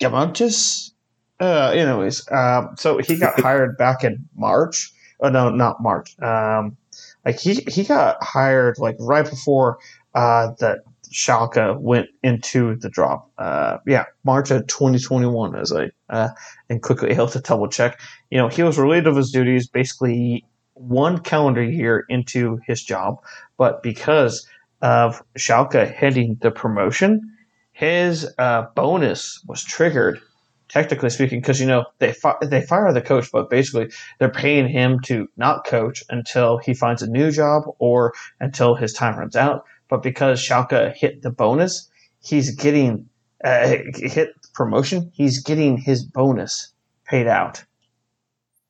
[0.00, 0.90] Gamontis.
[1.40, 4.92] Uh, anyways, um, so he got hired back in March.
[5.20, 6.18] Oh no, not March.
[6.20, 6.76] Um,
[7.24, 9.78] like he he got hired like right before
[10.14, 10.80] uh that
[11.12, 13.30] Schalke went into the drop.
[13.38, 16.28] Uh, yeah, March of 2021, as I uh,
[16.68, 18.00] and quickly able to double check.
[18.30, 23.18] You know, he was relieved of his duties basically one calendar year into his job,
[23.58, 24.46] but because
[24.82, 27.36] of Schalke hitting the promotion,
[27.72, 30.20] his uh, bonus was triggered.
[30.70, 34.68] Technically speaking, because you know they fi- they fire the coach, but basically they're paying
[34.68, 39.34] him to not coach until he finds a new job or until his time runs
[39.34, 39.64] out.
[39.88, 43.08] But because Schalke hit the bonus, he's getting
[43.42, 45.10] uh, hit promotion.
[45.12, 46.72] He's getting his bonus
[47.04, 47.64] paid out.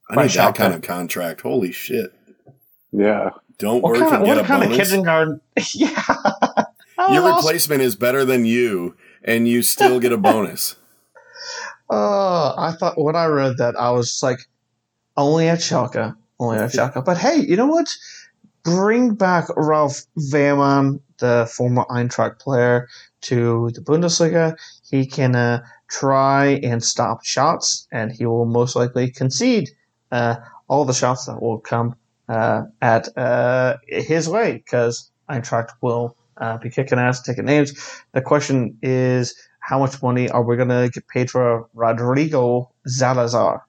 [0.08, 1.42] I By need that kind of contract.
[1.42, 2.14] Holy shit!
[2.92, 3.30] Yeah.
[3.58, 5.40] Don't What work kind, and get what a kind of kindergarten?
[5.74, 6.02] yeah.
[7.12, 10.76] Your Oh, replacement is better than you, and you still get a bonus.
[11.90, 14.38] Oh, I thought when I read that, I was like,
[15.16, 17.04] only at Schalke, only at Schalke.
[17.04, 17.88] But hey, you know what?
[18.62, 22.88] Bring back Ralf Fährmann, the former Eintracht player,
[23.22, 24.56] to the Bundesliga.
[24.88, 29.70] He can uh, try and stop shots, and he will most likely concede
[30.12, 30.36] uh,
[30.68, 31.96] all the shots that will come
[32.28, 37.72] uh, at uh, his way because Eintracht will uh, be kicking ass, taking names.
[38.12, 39.34] The question is,
[39.70, 43.60] how much money are we going to get paid for Rodrigo Zalazar?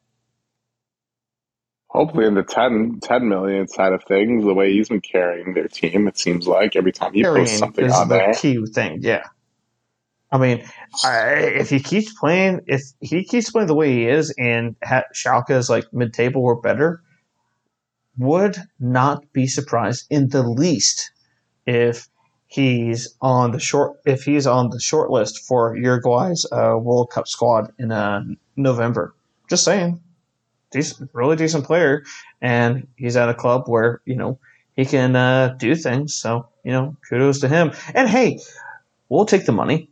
[1.89, 5.67] Hopefully in the 10, 10 million side of things, the way he's been carrying their
[5.67, 8.33] team, it seems like every time he Carrying posts something on the there.
[8.33, 9.25] key thing, yeah.
[10.31, 10.63] I mean,
[11.03, 15.03] I, if he keeps playing, if he keeps playing the way he is, and ha-
[15.13, 17.03] Schalke is like mid-table or better,
[18.17, 21.11] would not be surprised in the least
[21.67, 22.07] if
[22.51, 27.27] he's on the short if he's on the short list for Uruguay's uh, World Cup
[27.27, 28.23] squad in uh,
[28.57, 29.15] November.
[29.49, 30.01] Just saying,
[30.71, 32.03] decent, really decent player,
[32.41, 34.37] and he's at a club where you know
[34.75, 36.13] he can uh, do things.
[36.13, 37.71] So you know, kudos to him.
[37.95, 38.39] And hey,
[39.07, 39.89] we'll take the money.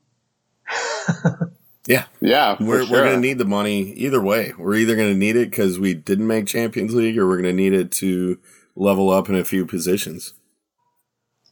[1.88, 2.92] Yeah, yeah, We're, sure.
[2.92, 4.54] we're going to need the money either way.
[4.60, 7.56] We're either going to need it because we didn't make Champions League, or we're going
[7.56, 8.38] to need it to
[8.76, 10.36] level up in a few positions.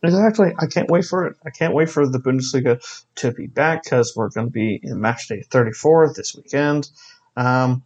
[0.04, 0.54] Exactly.
[0.60, 1.38] I can't wait for it.
[1.46, 2.82] I can't wait for the Bundesliga
[3.16, 6.90] to be back because we're going to be in match day 34 this weekend.
[7.36, 7.84] Um,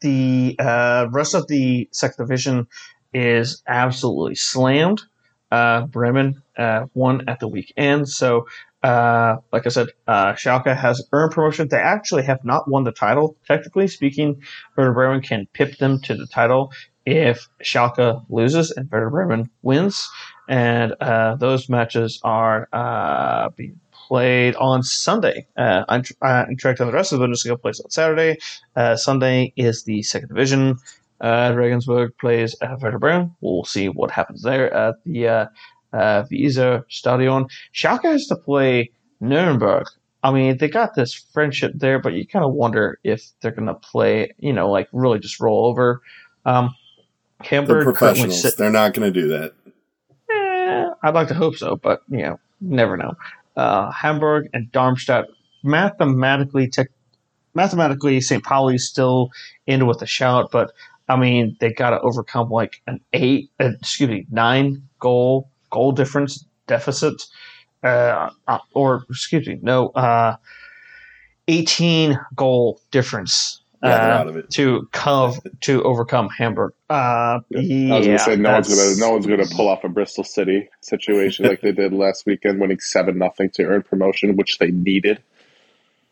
[0.00, 2.66] the uh, rest of the second division
[3.12, 5.02] is absolutely slammed.
[5.50, 8.08] Uh, Bremen uh, won at the weekend.
[8.08, 8.48] So,
[8.82, 11.68] uh, like I said, uh, Schalke has earned promotion.
[11.68, 14.42] They actually have not won the title, technically speaking.
[14.76, 16.72] Werder Bremen can pip them to the title
[17.06, 20.10] if Schalke loses and Werder Bremen wins.
[20.48, 25.46] And uh, those matches are uh, being played on Sunday.
[25.56, 28.38] Uh, Eintracht and the rest of the Bundesliga plays on Saturday.
[28.76, 30.78] Uh, Sunday is the second division.
[31.20, 33.34] Uh, Regensburg plays uh, Werder Bremen.
[33.40, 35.46] We'll see what happens there at the uh,
[35.92, 37.46] uh, Weser Stadion.
[37.72, 38.90] Schalke has to play
[39.20, 39.86] Nuremberg.
[40.22, 43.68] I mean, they got this friendship there, but you kind of wonder if they're going
[43.68, 46.02] to play, you know, like really just roll over.
[46.46, 46.74] Um,
[47.40, 48.40] Hamburg They're professionals.
[48.40, 49.52] Sit- they're not going to do that.
[51.02, 53.14] I'd like to hope so, but you know, never know.
[53.56, 55.26] Uh, Hamburg and Darmstadt
[55.62, 56.70] mathematically,
[57.54, 58.42] mathematically, St.
[58.42, 59.30] Pauli's still
[59.66, 60.72] in with a shout, but
[61.08, 65.92] I mean, they got to overcome like an eight, uh, excuse me, nine goal goal
[65.92, 67.22] difference deficit,
[67.82, 70.36] uh, uh or excuse me, no, uh,
[71.48, 76.72] eighteen goal difference yeah, uh, to cov to overcome Hamburg.
[76.88, 79.88] Uh, yeah, I was gonna say no one's gonna no one's gonna pull off a
[79.88, 84.58] Bristol City situation like they did last weekend, winning seven nothing to earn promotion, which
[84.58, 85.22] they needed.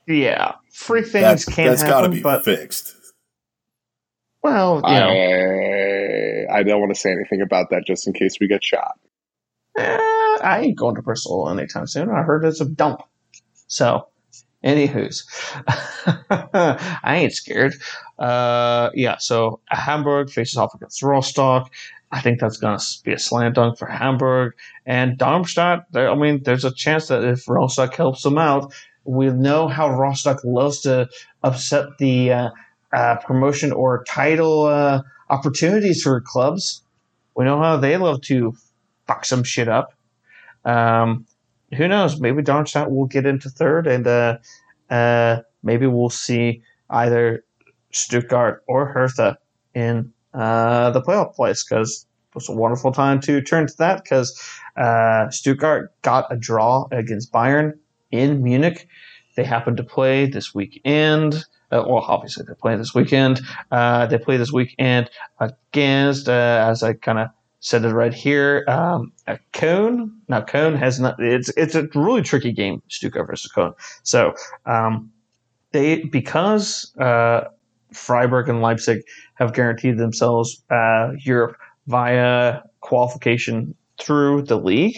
[0.06, 2.96] Yeah, free things can't that's happen, gotta be but fixed.
[4.42, 6.48] Well, you know.
[6.50, 8.98] I, I don't want to say anything about that just in case we get shot.
[9.78, 9.98] Eh,
[10.42, 12.10] I ain't going to Bristol anytime soon.
[12.10, 13.02] I heard it's a dump.
[13.68, 14.08] So
[14.64, 15.26] Anywho's,
[16.30, 17.74] I ain't scared.
[18.18, 21.70] Uh, yeah, so Hamburg faces off against Rostock.
[22.12, 24.52] I think that's going to be a slam dunk for Hamburg.
[24.86, 28.72] And Darmstadt, I mean, there's a chance that if Rostock helps them out,
[29.04, 31.08] we know how Rostock loves to
[31.42, 32.50] upset the uh,
[32.92, 36.82] uh, promotion or title uh, opportunities for clubs.
[37.34, 38.54] We know how they love to
[39.06, 39.94] fuck some shit up.
[40.64, 41.26] Um,
[41.76, 42.20] who knows?
[42.20, 44.38] Maybe Darmstadt will get into third, and uh,
[44.90, 47.44] uh, maybe we'll see either
[47.92, 49.38] Stuttgart or Hertha
[49.74, 54.02] in uh, the playoff place because it was a wonderful time to turn to that
[54.02, 54.40] because
[54.76, 57.72] uh, Stuttgart got a draw against Bayern
[58.10, 58.88] in Munich.
[59.36, 61.44] They happened to play this weekend.
[61.70, 63.40] Uh, well, obviously they're playing this weekend.
[63.70, 65.10] Uh, they play this weekend
[65.40, 67.28] against, uh, as I kind of
[67.62, 68.64] said it right here.
[68.68, 70.10] Um, a Köln.
[70.28, 71.14] Now Köln has not.
[71.18, 73.72] It's it's a really tricky game, Stuttgart versus Köln.
[74.02, 74.34] So
[74.66, 75.10] um,
[75.70, 77.44] they because uh,
[77.92, 79.02] Freiburg and Leipzig
[79.34, 81.56] have guaranteed themselves uh, Europe
[81.86, 84.96] via qualification through the league,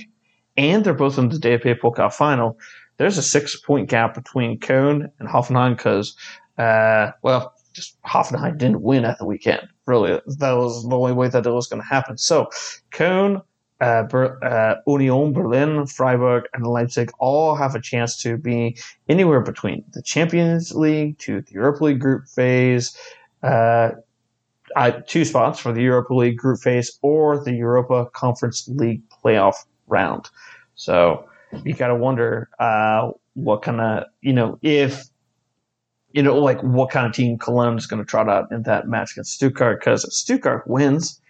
[0.57, 2.59] and they're both in the DFB Pokal final.
[2.97, 6.17] There's a six point gap between Köln and Hoffenheim because,
[6.57, 9.69] uh, well, just Hoffenheim didn't win at the weekend.
[9.87, 12.17] Really, that was the only way that it was going to happen.
[12.17, 12.49] So,
[12.91, 13.43] Köln,
[13.81, 18.79] uh, Ber- uh, Union Berlin, Freiburg, and Leipzig all have a chance to be
[19.09, 22.97] anywhere between the Champions League to the Europa League group phase.
[23.43, 23.91] Uh,
[25.07, 29.57] two spots for the Europa League group phase or the Europa Conference League playoff
[29.87, 30.31] round.
[30.75, 31.29] So
[31.65, 35.05] you got to wonder uh, what kind of you know if
[36.15, 38.87] you know, like what kind of team Cologne is going to trot out in that
[38.87, 39.81] match against Stuttgart.
[39.81, 41.21] Because if Stuttgart wins,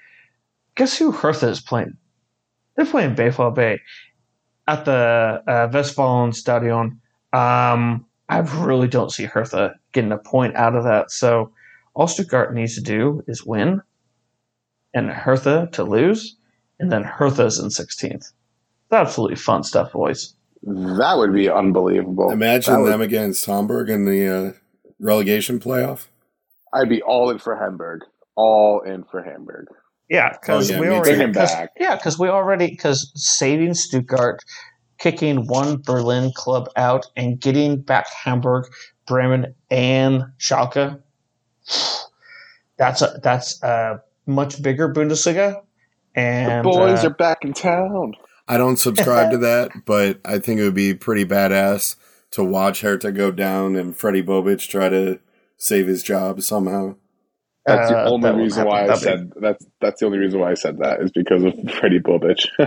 [0.74, 1.96] guess who Hertha is playing?
[2.76, 3.78] They're playing BVB
[4.68, 7.00] at the uh, Westfalen Stadion.
[7.32, 11.10] Um, I really don't see Hertha getting a point out of that.
[11.10, 11.50] So
[11.94, 13.80] all Stuttgart needs to do is win,
[14.92, 16.36] and Hertha to lose,
[16.78, 18.14] and then Hertha's in 16th.
[18.14, 18.32] It's
[18.92, 20.34] absolutely fun stuff, boys.
[20.62, 22.30] That would be unbelievable.
[22.30, 22.92] Imagine would...
[22.92, 24.52] them against Hamburg in the uh,
[24.98, 26.06] relegation playoff?
[26.72, 28.02] I'd be all in for Hamburg.
[28.36, 29.66] All in for Hamburg.
[30.08, 34.44] Yeah, because oh, yeah, we already cause, yeah, because we already because saving Stuttgart,
[34.98, 38.66] kicking one Berlin club out, and getting back Hamburg,
[39.06, 41.00] Bremen, and Schalke.
[42.76, 45.62] That's a that's a much bigger Bundesliga.
[46.14, 48.14] And the boys uh, are back in town.
[48.46, 51.96] I don't subscribe to that, but I think it would be pretty badass
[52.34, 55.20] to watch Hertha go down and Freddie Bobic try to
[55.56, 56.96] save his job somehow.
[57.64, 60.54] That's the uh, only reason why I said that's that's the only reason why I
[60.54, 62.44] said that is because of Freddie Bobic.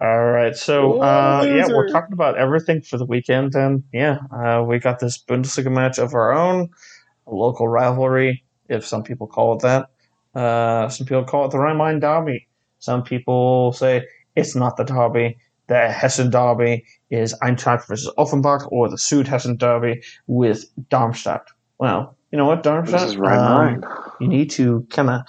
[0.00, 4.62] All right, so uh, yeah, we're talking about everything for the weekend, and yeah, uh,
[4.62, 6.70] we got this Bundesliga match of our own,
[7.26, 9.90] a local rivalry, if some people call it that.
[10.40, 12.46] Uh, some people call it the Rhein-Main Derby.
[12.78, 14.06] Some people say
[14.36, 15.36] it's not the derby
[15.66, 21.48] the Hessen Derby is Eintracht versus Offenbach, or the Südhessen Derby with Darmstadt.
[21.78, 23.00] Well, you know what, Darmstadt?
[23.00, 23.84] This is right um,
[24.20, 25.22] You need to kind of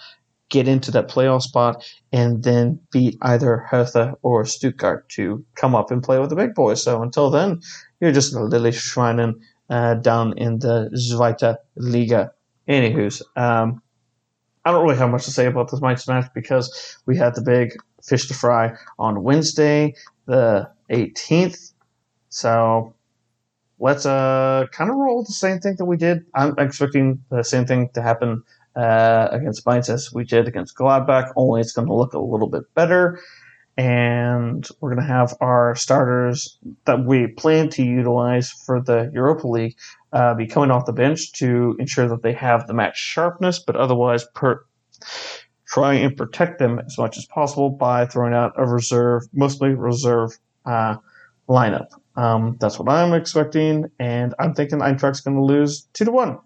[0.50, 5.92] get into that playoff spot and then beat either Hertha or Stuttgart to come up
[5.92, 6.84] and play with the big boys.
[6.84, 7.62] So until then,
[8.00, 9.34] you're just a Lily Schreinen
[9.70, 12.32] uh, down in the Zweite Liga.
[12.68, 13.82] Anywho's, um,
[14.66, 17.74] I don't really have much to say about this match because we had the big
[18.04, 19.94] fish to fry on Wednesday,
[20.26, 21.74] the 18th.
[22.30, 22.94] So
[23.80, 26.26] let's uh kind of roll the same thing that we did.
[26.34, 28.44] I'm expecting the same thing to happen
[28.76, 32.50] uh, against Mainz as we did against Gladbach, only it's going to look a little
[32.50, 33.20] bit better.
[33.78, 39.48] And we're going to have our starters that we plan to utilize for the Europa
[39.48, 39.76] League
[40.14, 43.76] uh, be coming off the bench to ensure that they have the match sharpness, but
[43.76, 44.64] otherwise per-
[45.76, 50.32] try and protect them as much as possible by throwing out a reserve, mostly reserve
[50.66, 50.96] uh,
[51.50, 51.88] lineup.
[52.16, 56.40] Um, that's what I'm expecting, and I'm thinking Eintracht's going to lose two to one.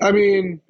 [0.00, 0.60] I mean,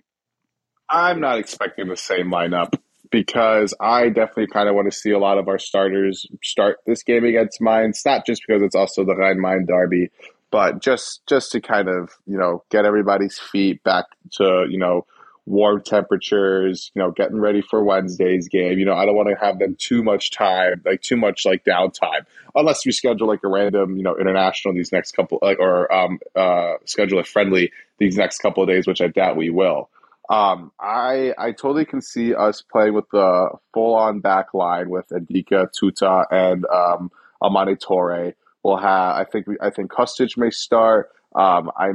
[0.89, 2.73] I'm not expecting the same lineup
[3.11, 7.03] because I definitely kind of want to see a lot of our starters start this
[7.03, 8.07] game against Mainz.
[8.07, 10.09] Not just because it's also the Rhein Main derby,
[10.51, 14.07] but just just to kind of you know get everybody's feet back
[14.39, 15.05] to you know
[15.47, 16.91] warm temperatures.
[16.95, 18.79] You know, getting ready for Wednesday's game.
[18.79, 21.65] You know, I don't want to have them too much time, like too much like
[21.65, 25.93] downtime, unless we schedule like a random you know international these next couple like or
[25.93, 29.89] um uh schedule a friendly these next couple of days, which I doubt we will.
[30.29, 35.09] Um, I I totally can see us playing with the full on back line with
[35.11, 37.11] N'Dicka, Tuta, and um,
[37.43, 38.35] Almamy Touré.
[38.63, 41.11] We'll have I think we I think Kostic may start.
[41.37, 41.91] Um, I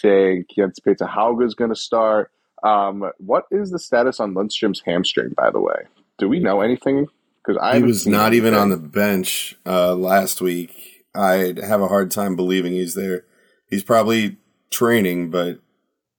[0.00, 2.30] think Jens Petter Hauge is going to start.
[2.62, 5.86] Um, what is the status on Lindstrøm's hamstring, by the way?
[6.18, 7.06] Do we know anything?
[7.42, 11.04] Because I he was not even on the bench uh, last week.
[11.14, 13.24] I'd have a hard time believing he's there.
[13.68, 14.36] He's probably
[14.70, 15.60] training, but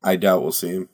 [0.04, 0.90] I doubt we'll see him.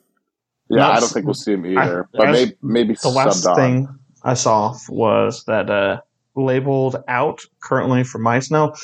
[0.68, 2.04] Yeah, I don't think we'll see him either.
[2.04, 3.88] I, but maybe maybe the last thing
[4.22, 6.00] I saw was that uh,
[6.36, 8.74] labeled out currently for Mainz now.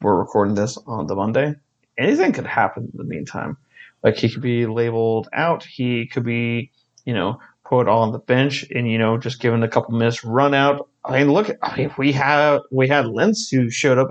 [0.00, 1.54] We're recording this on the Monday.
[1.98, 3.58] Anything could happen in the meantime.
[4.02, 5.64] Like he could be labeled out.
[5.64, 6.70] He could be,
[7.04, 10.54] you know, put on the bench and you know just given a couple minutes run
[10.54, 10.88] out.
[11.04, 14.08] I mean, look, I mean, we have we had Lenz who showed up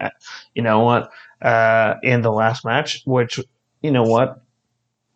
[0.00, 0.12] at,
[0.54, 1.10] you know what
[1.42, 3.40] uh, in the last match, which
[3.82, 4.42] you know what,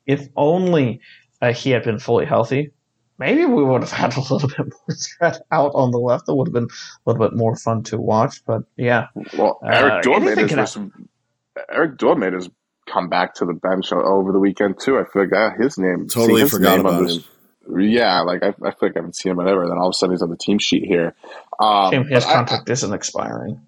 [0.06, 1.00] if only
[1.40, 2.72] uh, he had been fully healthy,
[3.18, 6.28] maybe we would have had a little bit more threat out on the left.
[6.28, 8.44] It would have been a little bit more fun to watch.
[8.44, 9.06] But yeah,
[9.36, 10.78] well, Eric uh, has
[11.68, 12.48] Eric Dortmund has
[12.93, 14.99] come back to the bench over the weekend too.
[14.99, 17.24] I feel like uh, his name totally his forgot name about him.
[17.78, 19.68] Yeah, like I, I, feel like I haven't seen him ever.
[19.68, 21.14] Then all of a sudden he's on the team sheet here.
[21.61, 23.61] Um, his contract I, isn't expiring.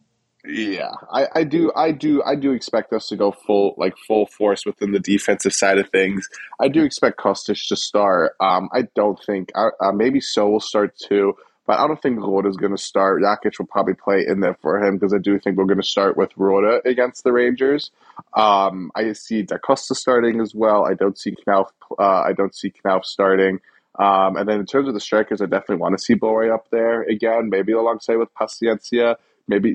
[0.47, 4.27] Yeah, I, I do, I do, I do expect us to go full, like full
[4.27, 6.29] force within the defensive side of things.
[6.61, 8.33] I do expect Kostic to start.
[8.41, 11.35] Um, I don't think, uh, uh maybe Sow will start too,
[11.67, 13.23] but I don't think Rode is going to start.
[13.23, 15.87] Jakic will probably play in there for him because I do think we're going to
[15.87, 17.91] start with Rode against the Rangers.
[18.35, 20.85] Um, I see Da Costa starting as well.
[20.85, 21.69] I don't see Knauf.
[21.99, 23.61] Uh, I don't see Knauf starting.
[23.99, 26.67] Um, and then in terms of the strikers, I definitely want to see Borré up
[26.71, 29.17] there again, maybe alongside with Paciencia
[29.49, 29.75] maybe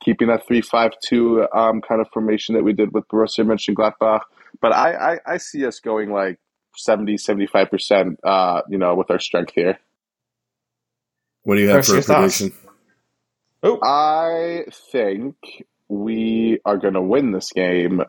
[0.00, 4.20] keeping that three five two um, kind of formation that we did with Borussia Mönchengladbach.
[4.60, 6.38] But I, I, I see us going like
[6.76, 9.78] 70, 75 percent, uh, you know, with our strength here.
[11.44, 12.52] What do you have for a prediction?
[13.62, 13.78] Oh.
[13.82, 15.36] I think
[15.88, 18.02] we are going to win this game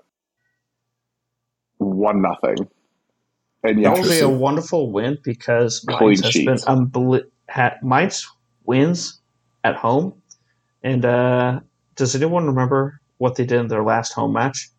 [1.78, 2.70] one nothing.
[3.64, 7.32] And that will be a wonderful win because Mainz has been unbelievable.
[7.82, 8.28] Mainz
[8.66, 9.22] wins
[9.64, 10.22] at home
[10.84, 11.60] and uh,
[11.96, 14.70] does anyone remember what they did in their last home match?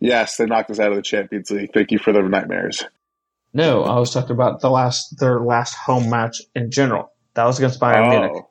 [0.00, 1.70] Yes, they knocked us out of the Champions League.
[1.72, 2.84] Thank you for the nightmares.
[3.54, 7.13] No, I was talking about the last their last home match in general.
[7.34, 8.10] That was against Bayern oh.
[8.10, 8.44] Munich,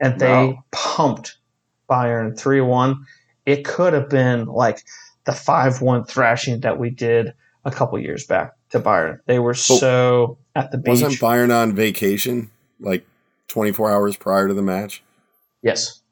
[0.00, 0.64] and they no.
[0.70, 1.38] pumped
[1.88, 3.06] Bayern three one.
[3.46, 4.82] It could have been like
[5.24, 9.18] the five one thrashing that we did a couple years back to Bayern.
[9.26, 11.02] They were so at the beach.
[11.02, 12.50] Wasn't Bayern on vacation
[12.80, 13.06] like
[13.48, 15.02] twenty four hours prior to the match?
[15.62, 16.02] Yes.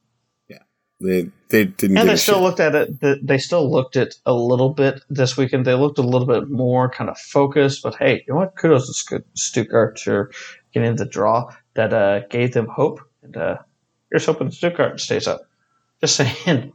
[0.49, 0.59] Yeah.
[1.01, 1.99] They they didn't.
[1.99, 2.43] And they still shit.
[2.43, 3.27] looked at it.
[3.27, 5.67] They still looked at a little bit this weekend.
[5.67, 7.83] They looked a little bit more kind of focused.
[7.83, 8.57] But hey, you know what?
[8.57, 10.01] Kudos to Stuttgart
[10.73, 13.01] getting the draw that uh, gave them hope.
[13.23, 13.59] And uh,
[14.11, 15.43] here's hoping Stuttgart stays up.
[16.01, 16.73] Just saying.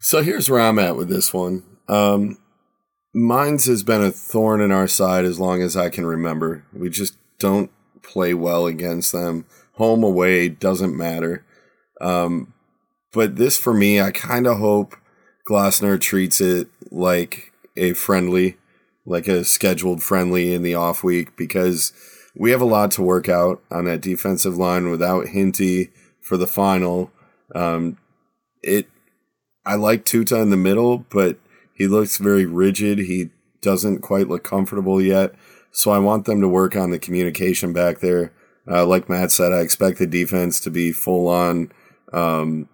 [0.00, 1.62] So here's where I'm at with this one.
[1.88, 2.38] Um,
[3.14, 6.64] Mainz has been a thorn in our side as long as I can remember.
[6.72, 7.70] We just don't
[8.02, 9.46] play well against them.
[9.74, 11.44] Home away doesn't matter.
[12.00, 12.52] Um,
[13.12, 14.96] but this for me, I kind of hope
[15.48, 18.56] Glasner treats it like a friendly,
[19.06, 21.92] like a scheduled friendly in the off week because
[22.34, 26.46] we have a lot to work out on that defensive line without Hinty for the
[26.46, 27.12] final.
[27.54, 27.98] Um,
[28.62, 28.88] it,
[29.64, 31.38] I like Tuta in the middle, but
[31.74, 32.98] he looks very rigid.
[32.98, 33.30] He
[33.60, 35.34] doesn't quite look comfortable yet.
[35.70, 38.32] So I want them to work on the communication back there.
[38.68, 41.70] Uh, like Matt said, I expect the defense to be full on
[42.12, 42.68] um,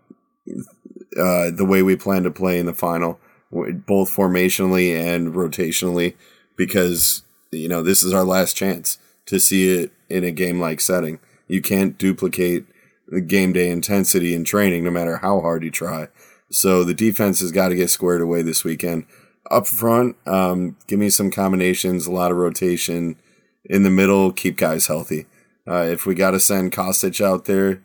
[1.19, 3.19] uh, the way we plan to play in the final,
[3.51, 6.15] both formationally and rotationally,
[6.57, 10.81] because you know this is our last chance to see it in a game like
[10.81, 11.21] setting.
[11.49, 12.67] You can't duplicate
[13.09, 16.09] the game day intensity in training, no matter how hard you try.
[16.51, 19.07] So the defense has got to get squared away this weekend.
[19.51, 23.17] Up front, um, give me some combinations, a lot of rotation.
[23.65, 25.27] In the middle, keep guys healthy.
[25.67, 27.83] Uh, if we got to send Kostic out there,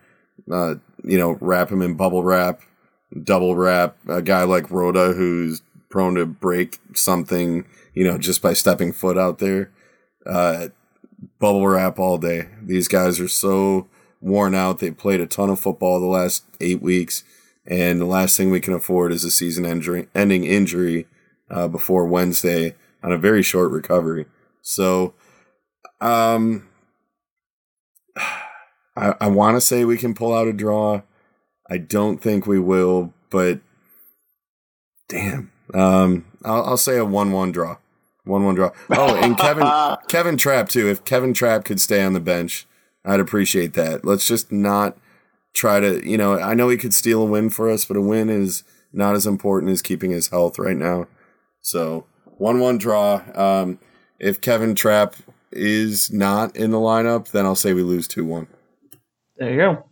[0.52, 2.62] uh, you know, wrap him in bubble wrap,
[3.24, 3.98] double wrap.
[4.08, 9.18] A guy like Rode who's prone to break something, you know, just by stepping foot
[9.18, 9.72] out there.
[10.26, 10.70] Uh,
[11.40, 12.50] bubble wrap all day.
[12.62, 13.88] These guys are so
[14.22, 14.80] worn out.
[14.80, 17.24] They played a ton of football the last eight weeks,
[17.66, 21.08] and the last thing we can afford is a season ending injury
[21.50, 24.26] uh, before Wednesday on a very short recovery.
[24.62, 25.14] So,
[26.02, 26.68] um,
[28.98, 31.02] I, I want to say we can pull out a draw.
[31.70, 33.60] I don't think we will, but
[35.10, 35.52] damn.
[35.74, 37.78] Um, I'll, I'll say a one-one draw.
[38.26, 38.72] One-one draw.
[38.90, 39.68] Oh, and Kevin
[40.10, 40.90] Kevin Trapp too.
[40.90, 42.66] If Kevin Trapp could stay on the bench,
[43.06, 44.04] I'd appreciate that.
[44.04, 44.98] Let's just not
[45.54, 46.08] try to.
[46.08, 48.64] You know, I know he could steal a win for us, but a win is
[48.92, 51.08] not as important as keeping his health right now.
[51.62, 52.06] So
[52.38, 53.22] one-one draw.
[53.34, 53.80] Um,
[54.20, 55.16] if Kevin Trapp
[55.52, 58.48] is not in the lineup, then I'll say we lose two-one.
[59.38, 59.86] There you go.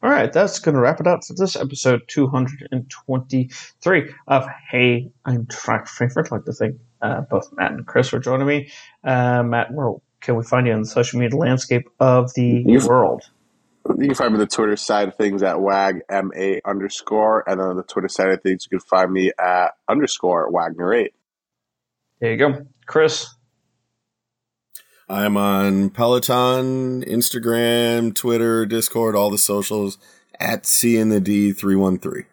[0.00, 5.88] All right, that's going to wrap it up for this episode 223 of Hey Eintracht
[5.88, 6.26] Frankfurt.
[6.26, 8.70] I'd like to thank uh, both Matt and Chris for joining me.
[9.04, 12.86] Uh, Matt, where can we find you on the social media landscape of the you
[12.86, 13.22] world?
[13.88, 17.58] You can find me on the Twitter side of things at wag ma underscore, and
[17.58, 21.14] then on the Twitter side of things, you can find me at underscore wagner eight.
[22.20, 23.28] There you go, Chris.
[25.08, 29.96] I'm on Peloton, Instagram, Twitter, Discord, all the socials
[30.38, 32.24] at C in the D three one three.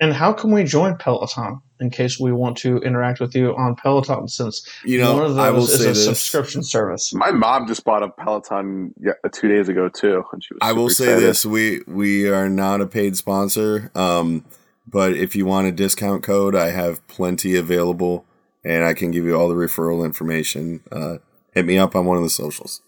[0.00, 3.74] And how can we join Peloton in case we want to interact with you on
[3.74, 4.28] Peloton?
[4.28, 6.04] Since you know, one of those I will is a this.
[6.04, 7.12] subscription service.
[7.14, 8.94] My mom just bought a Peloton
[9.32, 10.58] two days ago too, and she was.
[10.62, 11.22] I will say excited.
[11.22, 14.44] this: we we are not a paid sponsor, um,
[14.86, 18.24] but if you want a discount code, I have plenty available,
[18.64, 20.80] and I can give you all the referral information.
[20.90, 21.18] Uh,
[21.52, 22.82] hit me up on one of the socials.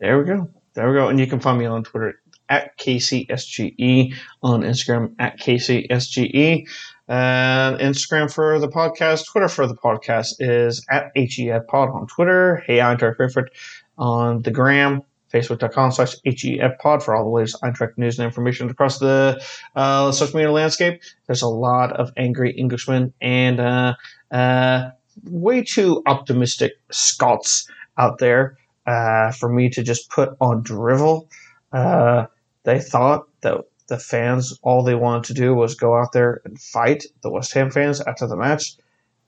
[0.00, 0.50] There we go.
[0.74, 1.08] There we go.
[1.08, 6.68] And you can find me on Twitter at KCSGE, on Instagram at KCSGE.
[7.12, 12.64] And Instagram for the podcast, Twitter for the podcast is at HEFpod on Twitter.
[12.66, 13.50] Hey, Eintracht Frankfurt
[13.98, 18.98] on the gram, facebook.com slash HEFpod for all the latest Eintracht news and information across
[18.98, 19.44] the
[19.76, 21.02] uh, social media landscape.
[21.26, 23.92] There's a lot of angry Englishmen and uh,
[24.30, 24.92] uh,
[25.24, 28.56] way too optimistic Scots out there
[28.86, 31.28] uh, for me to just put on drivel.
[31.74, 32.24] Uh,
[32.64, 36.60] they thought that the fans, all they wanted to do was go out there and
[36.60, 38.76] fight the West Ham fans after the match.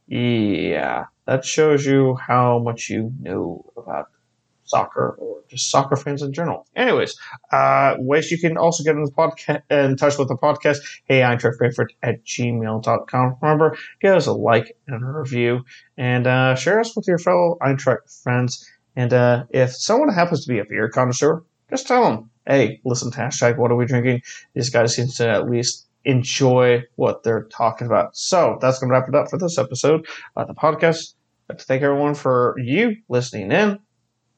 [0.06, 4.08] Yeah, that shows you how much you know about
[4.64, 6.66] soccer or just soccer fans in general.
[6.74, 7.16] Anyways,
[7.52, 10.78] uh, ways you can also get in the podcast in touch with the podcast.
[11.04, 13.36] Hey, Eintracht Frankfurt at gmail.com.
[13.40, 15.64] Remember, give us a like and a review
[15.96, 18.68] and uh, share us with your fellow Eintracht friends.
[18.96, 23.10] And uh, if someone happens to be a beer connoisseur, just tell them, hey, listen
[23.10, 24.22] to hashtag what are we drinking?
[24.54, 28.16] These guys seem to at least enjoy what they're talking about.
[28.16, 31.14] So that's going to wrap it up for this episode of the podcast.
[31.48, 33.70] I'd like to thank everyone for you listening in.
[33.70, 33.78] I'd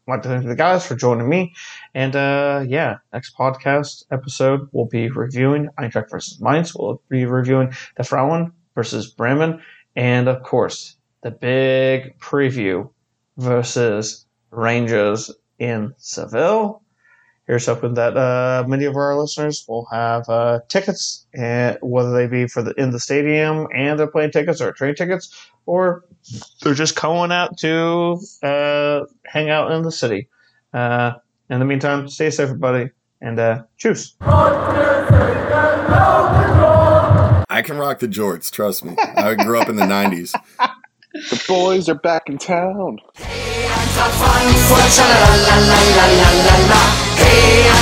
[0.06, 1.54] like to thank the guys for joining me.
[1.94, 6.74] And uh, yeah, next podcast episode, we'll be reviewing Eintracht versus Mainz.
[6.74, 9.60] We'll be reviewing the Frauen versus Bremen.
[9.96, 12.90] And of course, the big preview
[13.36, 16.82] versus Rangers in Seville.
[17.46, 22.26] Here's hoping that uh, many of our listeners will have uh, tickets, and whether they
[22.26, 26.04] be for the in the stadium and they're playing tickets or train tickets, or
[26.62, 30.28] they're just going out to uh, hang out in the city.
[30.74, 31.12] Uh,
[31.48, 32.90] in the meantime, stay safe, everybody,
[33.20, 34.16] and uh, choose.
[37.48, 38.96] I can rock the jorts, trust me.
[38.98, 40.34] I grew up in the 90s.
[41.30, 42.98] The boys are back in town.
[47.18, 47.76] Hey,